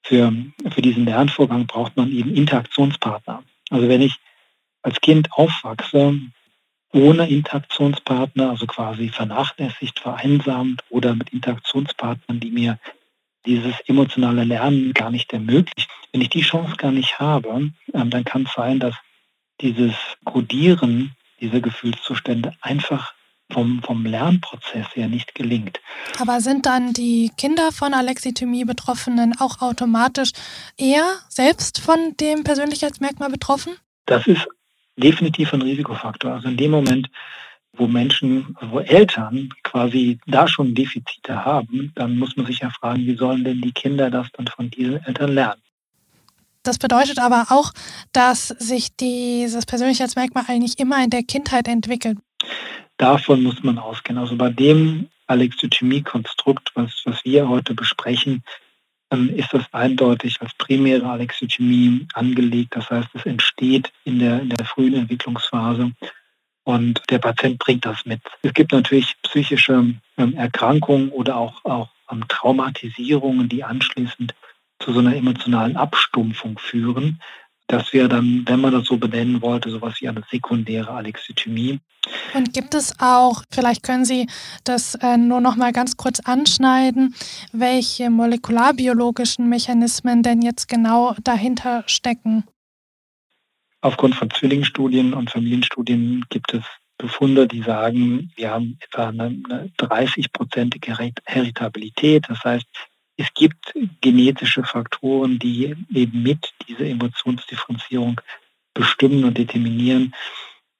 für, 0.05 0.33
für 0.71 0.83
diesen 0.83 1.07
Lernvorgang 1.07 1.67
braucht 1.67 1.97
man 1.97 2.13
eben 2.13 2.35
Interaktionspartner. 2.35 3.43
Also 3.71 3.89
wenn 3.89 4.03
ich 4.03 4.15
als 4.83 5.01
Kind 5.01 5.33
aufwachse, 5.33 6.21
ohne 6.93 7.29
Interaktionspartner, 7.29 8.51
also 8.51 8.67
quasi 8.67 9.09
vernachlässigt, 9.09 9.99
vereinsamt 9.99 10.85
oder 10.91 11.15
mit 11.15 11.31
Interaktionspartnern, 11.31 12.39
die 12.39 12.51
mir 12.51 12.79
dieses 13.47 13.75
emotionale 13.87 14.45
Lernen 14.45 14.95
gar 14.95 15.11
nicht 15.11 15.33
ermöglicht. 15.33 15.91
Wenn 16.13 16.21
ich 16.21 16.31
die 16.31 16.43
Chance 16.43 16.77
gar 16.77 16.93
nicht 16.93 17.19
habe, 17.19 17.71
ähm, 17.93 18.11
dann 18.11 18.25
kann 18.25 18.45
es 18.45 18.53
sein, 18.53 18.79
dass 18.79 18.95
dieses 19.61 19.95
Codieren 20.25 21.17
dieser 21.41 21.61
Gefühlszustände 21.61 22.55
einfach 22.61 23.15
vom, 23.53 23.83
vom 23.83 24.05
Lernprozess 24.05 24.87
her 24.95 25.09
nicht 25.09 25.35
gelingt. 25.35 25.81
Aber 26.19 26.41
sind 26.41 26.67
dann 26.67 26.93
die 26.93 27.31
Kinder 27.37 27.73
von 27.73 27.95
Alexithymie-Betroffenen 27.95 29.35
auch 29.39 29.61
automatisch 29.61 30.33
eher 30.77 31.05
selbst 31.29 31.81
von 31.81 32.17
dem 32.21 32.45
Persönlichkeitsmerkmal 32.45 33.31
betroffen? 33.31 33.75
Das 34.07 34.27
ist 34.27 34.47
definitiv 34.97 35.53
ein 35.53 35.63
Risikofaktor. 35.63 36.33
Also 36.33 36.49
in 36.49 36.57
dem 36.57 36.71
Moment, 36.71 37.09
wo 37.77 37.87
Menschen, 37.87 38.57
wo 38.61 38.81
Eltern 38.81 39.51
quasi 39.63 40.19
da 40.27 40.47
schon 40.47 40.75
Defizite 40.75 41.45
haben, 41.45 41.93
dann 41.97 42.17
muss 42.19 42.37
man 42.37 42.47
sich 42.47 42.61
ja 42.61 42.71
fragen, 42.71 43.03
wie 43.07 43.17
sollen 43.17 43.45
denn 43.45 43.61
die 43.61 43.73
Kinder 43.73 44.11
das 44.11 44.29
dann 44.33 44.47
von 44.47 44.71
diesen 44.71 45.03
Eltern 45.05 45.33
lernen? 45.33 45.61
Das 46.63 46.79
bedeutet 46.79 47.19
aber 47.19 47.47
auch, 47.51 47.73
dass 48.13 48.49
sich 48.49 48.97
dieses 48.97 49.67
Persönlichkeitsmerkmal 49.67 50.45
eigentlich 50.49 50.79
immer 50.79 51.03
in 51.05 51.11
der 51.11 51.23
Kindheit 51.23 51.69
entwickelt. 51.69 52.19
Davon 52.97 53.43
muss 53.43 53.63
man 53.63 53.79
ausgehen. 53.79 54.19
Also 54.19 54.37
bei 54.37 54.51
dem 54.51 55.09
Alexithymie-Konstrukt, 55.27 56.71
was, 56.75 57.03
was 57.05 57.25
wir 57.25 57.49
heute 57.49 57.75
besprechen, 57.75 58.43
ähm, 59.11 59.31
ist 59.35 59.53
das 59.53 59.65
eindeutig 59.73 60.41
als 60.41 60.55
primäre 60.55 61.09
Alexithymie 61.09 62.07
angelegt. 62.15 62.77
Das 62.77 62.91
heißt, 62.91 63.09
es 63.15 63.27
entsteht 63.27 63.93
in 64.05 64.19
der, 64.19 64.41
in 64.41 64.51
der 64.51 64.67
frühen 64.67 64.95
Entwicklungsphase 64.95 65.93
und 66.65 67.03
der 67.11 67.19
Patient 67.19 67.59
bringt 67.59 67.85
das 67.85 68.05
mit. 68.07 68.21
Es 68.43 68.55
gibt 68.55 68.73
natürlich 68.73 69.17
psychische 69.23 69.95
ähm, 70.17 70.35
Erkrankungen 70.35 71.11
oder 71.11 71.37
auch, 71.37 71.65
auch 71.65 71.91
ähm, 72.11 72.25
Traumatisierungen, 72.29 73.49
die 73.49 73.65
anschließend 73.65 74.35
zu 74.79 74.93
so 74.93 74.99
einer 74.99 75.15
emotionalen 75.15 75.77
Abstumpfung 75.77 76.59
führen. 76.59 77.21
Das 77.67 77.93
wäre 77.93 78.09
dann, 78.09 78.45
wenn 78.47 78.61
man 78.61 78.73
das 78.73 78.87
so 78.87 78.99
benennen 78.99 79.41
wollte, 79.41 79.71
sowas 79.71 79.95
wie 80.01 80.09
eine 80.09 80.23
sekundäre 80.31 80.91
Alexithymie. 80.91 81.81
Und 82.35 82.53
gibt 82.53 82.75
es 82.75 83.01
auch, 83.01 83.43
vielleicht 83.51 83.83
können 83.83 84.05
Sie 84.05 84.27
das 84.65 84.95
äh, 84.97 85.17
nur 85.17 85.41
noch 85.41 85.57
mal 85.57 85.73
ganz 85.73 85.97
kurz 85.97 86.21
anschneiden, 86.21 87.15
welche 87.53 88.11
molekularbiologischen 88.11 89.49
Mechanismen 89.49 90.23
denn 90.23 90.43
jetzt 90.43 90.69
genau 90.69 91.15
dahinter 91.25 91.85
stecken? 91.87 92.45
Aufgrund 93.81 94.15
von 94.15 94.31
Zwillingsstudien 94.31 95.15
und 95.15 95.31
Familienstudien 95.31 96.25
gibt 96.29 96.53
es 96.53 96.65
Befunde, 96.99 97.47
die 97.49 97.63
sagen, 97.63 98.31
wir 98.37 98.51
haben 98.51 98.79
etwa 98.81 99.09
eine 99.09 99.31
30-prozentige 99.79 100.97
Heritabilität. 101.25 102.25
Das 102.29 102.43
heißt, 102.45 102.67
es 103.17 103.33
gibt 103.35 103.75
genetische 104.01 104.65
Faktoren, 104.65 105.39
die 105.39 105.75
eben 105.93 106.23
mit 106.23 106.53
dieser 106.67 106.87
Emotionsdifferenzierung 106.87 108.21
bestimmen 108.75 109.25
und 109.25 109.39
determinieren. 109.39 110.15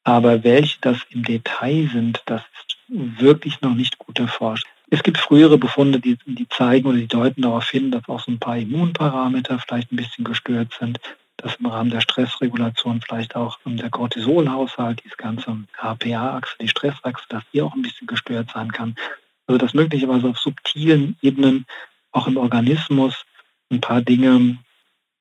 Aber 0.03 0.43
welche 0.45 0.79
das 0.81 0.99
im 1.11 1.23
Detail 1.23 1.89
sind, 1.93 2.23
das 2.27 2.43
ist 2.43 2.77
wirklich 2.89 3.61
noch 3.61 3.75
nicht 3.75 3.99
gut 3.99 4.19
erforscht. 4.19 4.67
Es 4.91 5.03
gibt 5.03 5.19
frühere 5.19 5.59
Befunde, 5.59 5.99
die, 5.99 6.19
die 6.27 6.49
zeigen 6.49 6.87
oder 6.87 6.99
die 6.99 7.07
deuten 7.07 7.43
darauf 7.43 7.69
hin, 7.71 7.91
dass 7.91 8.09
auch 8.09 8.21
so 8.21 8.31
ein 8.31 8.39
paar 8.39 8.59
Immunparameter 8.59 9.59
vielleicht 9.59 9.91
ein 9.91 9.97
bisschen 9.97 10.25
gestört 10.25 10.77
sind, 10.79 11.01
dass 11.39 11.57
im 11.57 11.67
Rahmen 11.67 11.91
der 11.91 12.01
Stressregulation 12.01 13.01
vielleicht 13.01 13.35
auch 13.35 13.59
der 13.65 13.91
Cortisolhaushalt, 13.91 15.03
diese 15.05 15.17
ganze 15.17 15.57
HPA-Achse, 15.79 16.57
die 16.61 16.69
Stressachse, 16.69 17.25
dass 17.29 17.43
die 17.53 17.63
auch 17.63 17.75
ein 17.75 17.83
bisschen 17.83 18.07
gestört 18.07 18.51
sein 18.53 18.71
kann. 18.73 18.95
Also 19.47 19.59
dass 19.59 19.75
möglicherweise 19.75 20.29
auf 20.29 20.39
subtilen 20.39 21.17
Ebenen 21.23 21.67
auch 22.15 22.27
im 22.27 22.37
Organismus 22.37 23.25
ein 23.71 23.81
paar 23.81 24.01
Dinge 24.01 24.59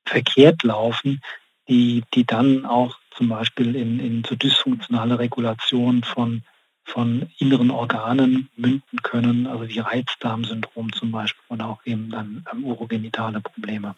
verkehrt 0.06 0.62
laufen, 0.62 1.20
die, 1.68 2.04
die 2.14 2.24
dann 2.24 2.64
auch 2.64 2.98
zum 3.10 3.28
Beispiel 3.28 3.74
in, 3.74 4.00
in 4.00 4.24
so 4.24 4.34
dysfunktionale 4.34 5.18
Regulation 5.18 6.02
von, 6.02 6.42
von 6.84 7.30
inneren 7.38 7.70
Organen 7.70 8.48
münden 8.56 9.02
können, 9.02 9.46
also 9.46 9.68
wie 9.68 9.78
Reizdarmsyndrom 9.78 10.92
zum 10.92 11.10
Beispiel 11.10 11.42
oder 11.48 11.68
auch 11.68 11.84
eben 11.84 12.10
dann 12.10 12.44
urogenitale 12.62 13.40
Probleme. 13.40 13.94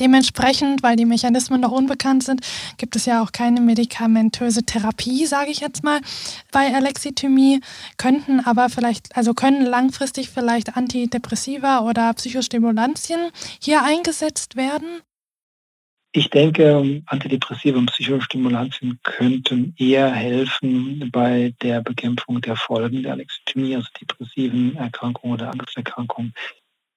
Dementsprechend, 0.00 0.82
weil 0.82 0.96
die 0.96 1.04
Mechanismen 1.04 1.60
noch 1.60 1.72
unbekannt 1.72 2.22
sind, 2.22 2.40
gibt 2.76 2.94
es 2.96 3.06
ja 3.06 3.22
auch 3.22 3.32
keine 3.32 3.60
medikamentöse 3.60 4.62
Therapie, 4.62 5.26
sage 5.26 5.50
ich 5.50 5.60
jetzt 5.60 5.82
mal, 5.82 6.00
bei 6.52 6.74
Alexithymie, 6.74 7.60
könnten 7.96 8.40
aber 8.40 8.68
vielleicht, 8.68 9.16
also 9.16 9.34
können 9.34 9.66
langfristig 9.66 10.30
vielleicht 10.30 10.76
Antidepressiva 10.76 11.80
oder 11.80 12.12
Psychostimulantien 12.14 13.30
hier 13.60 13.82
eingesetzt 13.82 14.56
werden? 14.56 15.02
Ich 16.12 16.30
denke, 16.30 17.02
Antidepressiva 17.06 17.78
und 17.78 17.90
Psychostimulantien 17.90 18.98
könnten 19.02 19.74
eher 19.76 20.10
helfen 20.10 21.10
bei 21.12 21.54
der 21.60 21.82
Bekämpfung 21.82 22.40
der 22.40 22.56
Folgen 22.56 23.02
der 23.02 23.12
Alexithymie, 23.12 23.76
also 23.76 23.88
depressiven 24.00 24.74
Erkrankungen 24.76 25.34
oder 25.34 25.50
Angsterkrankungen. 25.50 26.32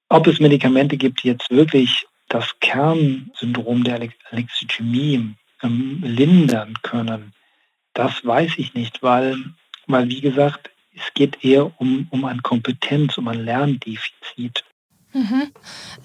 Ob 0.08 0.28
es 0.28 0.40
Medikamente 0.40 0.98
gibt, 0.98 1.24
die 1.24 1.28
jetzt 1.28 1.50
wirklich 1.50 2.06
das 2.32 2.46
Kernsyndrom 2.62 3.84
der 3.84 4.00
Alexithymie 4.32 5.36
lindern 5.62 6.74
können, 6.82 7.34
das 7.94 8.26
weiß 8.26 8.54
ich 8.58 8.74
nicht, 8.74 9.04
weil, 9.04 9.36
weil 9.88 10.08
wie 10.08 10.22
gesagt, 10.22 10.72
es 10.96 11.13
geht 11.13 11.44
eher 11.44 11.80
um, 11.80 12.08
um 12.10 12.26
ein 12.26 12.41
Kompetenz, 12.41 13.17
um 13.17 13.28
ein 13.28 13.44
Lerndefizit. 13.44 14.63
Mhm. 15.13 15.52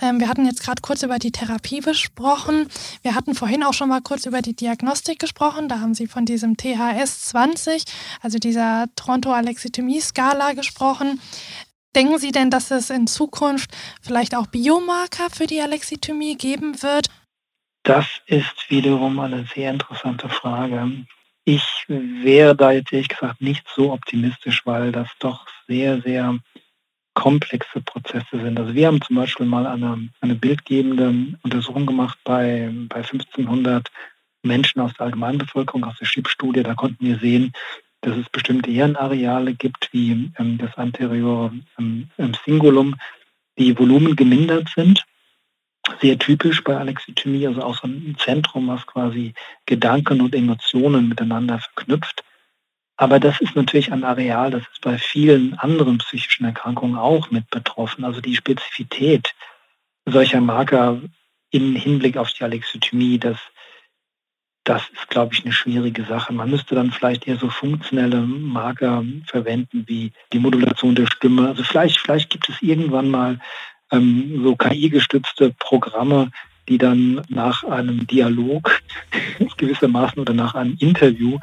Ähm, 0.00 0.18
wir 0.18 0.28
hatten 0.28 0.46
jetzt 0.46 0.64
gerade 0.64 0.82
kurz 0.82 1.04
über 1.04 1.20
die 1.20 1.30
Therapie 1.30 1.80
besprochen. 1.80 2.68
Wir 3.02 3.14
hatten 3.14 3.36
vorhin 3.36 3.62
auch 3.62 3.72
schon 3.72 3.88
mal 3.88 4.00
kurz 4.00 4.26
über 4.26 4.42
die 4.42 4.56
Diagnostik 4.56 5.20
gesprochen. 5.20 5.68
Da 5.68 5.78
haben 5.78 5.94
Sie 5.94 6.08
von 6.08 6.24
diesem 6.24 6.56
THS 6.56 7.26
20, 7.26 7.84
also 8.20 8.38
dieser 8.38 8.86
Toronto-Alexithymie-Skala 8.96 10.54
gesprochen. 10.54 11.20
Denken 11.96 12.18
Sie 12.18 12.30
denn, 12.30 12.50
dass 12.50 12.70
es 12.70 12.90
in 12.90 13.06
Zukunft 13.06 13.74
vielleicht 14.02 14.36
auch 14.36 14.46
Biomarker 14.48 15.30
für 15.30 15.46
die 15.46 15.62
Alexithymie 15.62 16.36
geben 16.36 16.82
wird? 16.82 17.08
Das 17.84 18.04
ist 18.26 18.68
wiederum 18.68 19.18
eine 19.18 19.46
sehr 19.54 19.70
interessante 19.70 20.28
Frage. 20.28 21.06
Ich 21.46 21.64
wäre 21.88 22.54
da 22.54 22.72
jetzt 22.72 22.92
ehrlich 22.92 23.08
gesagt 23.08 23.40
nicht 23.40 23.64
so 23.74 23.92
optimistisch, 23.92 24.66
weil 24.66 24.92
das 24.92 25.08
doch 25.20 25.46
sehr, 25.66 26.02
sehr 26.02 26.38
komplexe 27.14 27.80
Prozesse 27.80 28.26
sind. 28.42 28.60
Also 28.60 28.74
wir 28.74 28.88
haben 28.88 29.00
zum 29.00 29.16
Beispiel 29.16 29.46
mal 29.46 29.66
eine, 29.66 30.10
eine 30.20 30.34
bildgebende 30.34 31.38
Untersuchung 31.44 31.86
gemacht 31.86 32.18
bei, 32.24 32.70
bei 32.90 32.96
1500 32.96 33.90
Menschen 34.42 34.82
aus 34.82 34.92
der 34.98 35.06
Allgemeinbevölkerung, 35.06 35.84
aus 35.84 35.96
der 35.98 36.08
Chip-Studie. 36.08 36.62
Da 36.62 36.74
konnten 36.74 37.06
wir 37.06 37.18
sehen, 37.18 37.52
dass 38.06 38.16
es 38.16 38.28
bestimmte 38.28 38.70
Hirnareale 38.70 39.54
gibt, 39.54 39.88
wie 39.92 40.30
ähm, 40.38 40.58
das 40.58 40.76
anterior 40.76 41.52
ähm, 41.78 42.08
Cingulum, 42.44 42.94
die 43.58 43.76
Volumen 43.76 44.14
gemindert 44.14 44.68
sind. 44.74 45.04
Sehr 46.00 46.18
typisch 46.18 46.62
bei 46.62 46.76
Alexithymie, 46.76 47.46
also 47.46 47.62
auch 47.62 47.76
so 47.76 47.88
ein 47.88 48.16
Zentrum, 48.18 48.68
was 48.68 48.86
quasi 48.86 49.34
Gedanken 49.66 50.20
und 50.20 50.34
Emotionen 50.34 51.08
miteinander 51.08 51.58
verknüpft. 51.58 52.22
Aber 52.96 53.18
das 53.18 53.40
ist 53.40 53.56
natürlich 53.56 53.92
ein 53.92 54.04
Areal, 54.04 54.52
das 54.52 54.62
ist 54.72 54.80
bei 54.82 54.98
vielen 54.98 55.54
anderen 55.54 55.98
psychischen 55.98 56.44
Erkrankungen 56.44 56.96
auch 56.96 57.30
mit 57.30 57.50
betroffen. 57.50 58.04
Also 58.04 58.20
die 58.20 58.36
Spezifität 58.36 59.34
solcher 60.06 60.40
Marker 60.40 61.00
im 61.50 61.74
Hinblick 61.74 62.16
auf 62.16 62.32
die 62.32 62.44
Alexithymie, 62.44 63.18
das 63.18 63.38
das 64.66 64.82
ist, 64.92 65.08
glaube 65.08 65.32
ich, 65.32 65.44
eine 65.44 65.52
schwierige 65.52 66.04
Sache. 66.04 66.32
Man 66.32 66.50
müsste 66.50 66.74
dann 66.74 66.90
vielleicht 66.90 67.28
eher 67.28 67.36
so 67.36 67.48
funktionelle 67.48 68.20
Marker 68.20 69.04
verwenden 69.26 69.84
wie 69.86 70.12
die 70.32 70.40
Modulation 70.40 70.96
der 70.96 71.06
Stimme. 71.06 71.48
Also 71.48 71.62
vielleicht, 71.62 71.98
vielleicht 71.98 72.30
gibt 72.30 72.48
es 72.48 72.60
irgendwann 72.60 73.08
mal 73.08 73.38
ähm, 73.92 74.40
so 74.42 74.56
KI-gestützte 74.56 75.54
Programme, 75.58 76.32
die 76.68 76.78
dann 76.78 77.22
nach 77.28 77.62
einem 77.62 78.08
Dialog 78.08 78.82
gewissermaßen 79.56 80.18
oder 80.18 80.34
nach 80.34 80.56
einem 80.56 80.76
Interview 80.80 81.38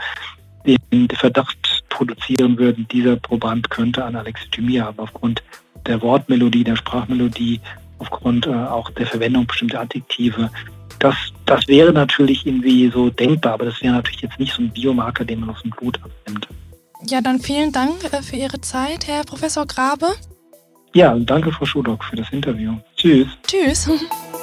den 0.66 1.08
Verdacht 1.10 1.84
produzieren 1.90 2.58
würden, 2.58 2.88
dieser 2.90 3.16
Proband 3.16 3.70
könnte 3.70 4.04
eine 4.04 4.20
Alexithymie 4.20 4.82
haben 4.82 5.00
aufgrund 5.00 5.44
der 5.86 6.02
Wortmelodie, 6.02 6.64
der 6.64 6.76
Sprachmelodie, 6.76 7.62
aufgrund 8.00 8.48
äh, 8.48 8.54
auch 8.54 8.90
der 8.92 9.08
Verwendung 9.08 9.46
bestimmter 9.46 9.82
Adjektive 9.82 10.50
das, 11.04 11.16
das 11.46 11.68
wäre 11.68 11.92
natürlich 11.92 12.46
irgendwie 12.46 12.90
so 12.90 13.10
denkbar, 13.10 13.54
aber 13.54 13.66
das 13.66 13.82
wäre 13.82 13.94
natürlich 13.94 14.22
jetzt 14.22 14.40
nicht 14.40 14.54
so 14.54 14.62
ein 14.62 14.72
Biomarker, 14.72 15.26
den 15.26 15.42
man 15.42 15.50
aus 15.50 15.62
dem 15.62 15.72
Blut 15.72 16.00
abnimmt. 16.02 16.48
Ja, 17.10 17.20
dann 17.20 17.40
vielen 17.40 17.74
Dank 17.74 18.06
äh, 18.14 18.22
für 18.22 18.38
Ihre 18.38 18.62
Zeit, 18.62 19.08
Herr 19.08 19.26
Professor 19.26 19.66
Grabe. 19.66 20.08
Ja, 20.94 21.14
danke, 21.16 21.52
Frau 21.52 21.66
Schudock, 21.66 22.06
für 22.06 22.16
das 22.16 22.32
Interview. 22.32 22.76
Tschüss. 22.96 23.28
Tschüss. 23.46 23.90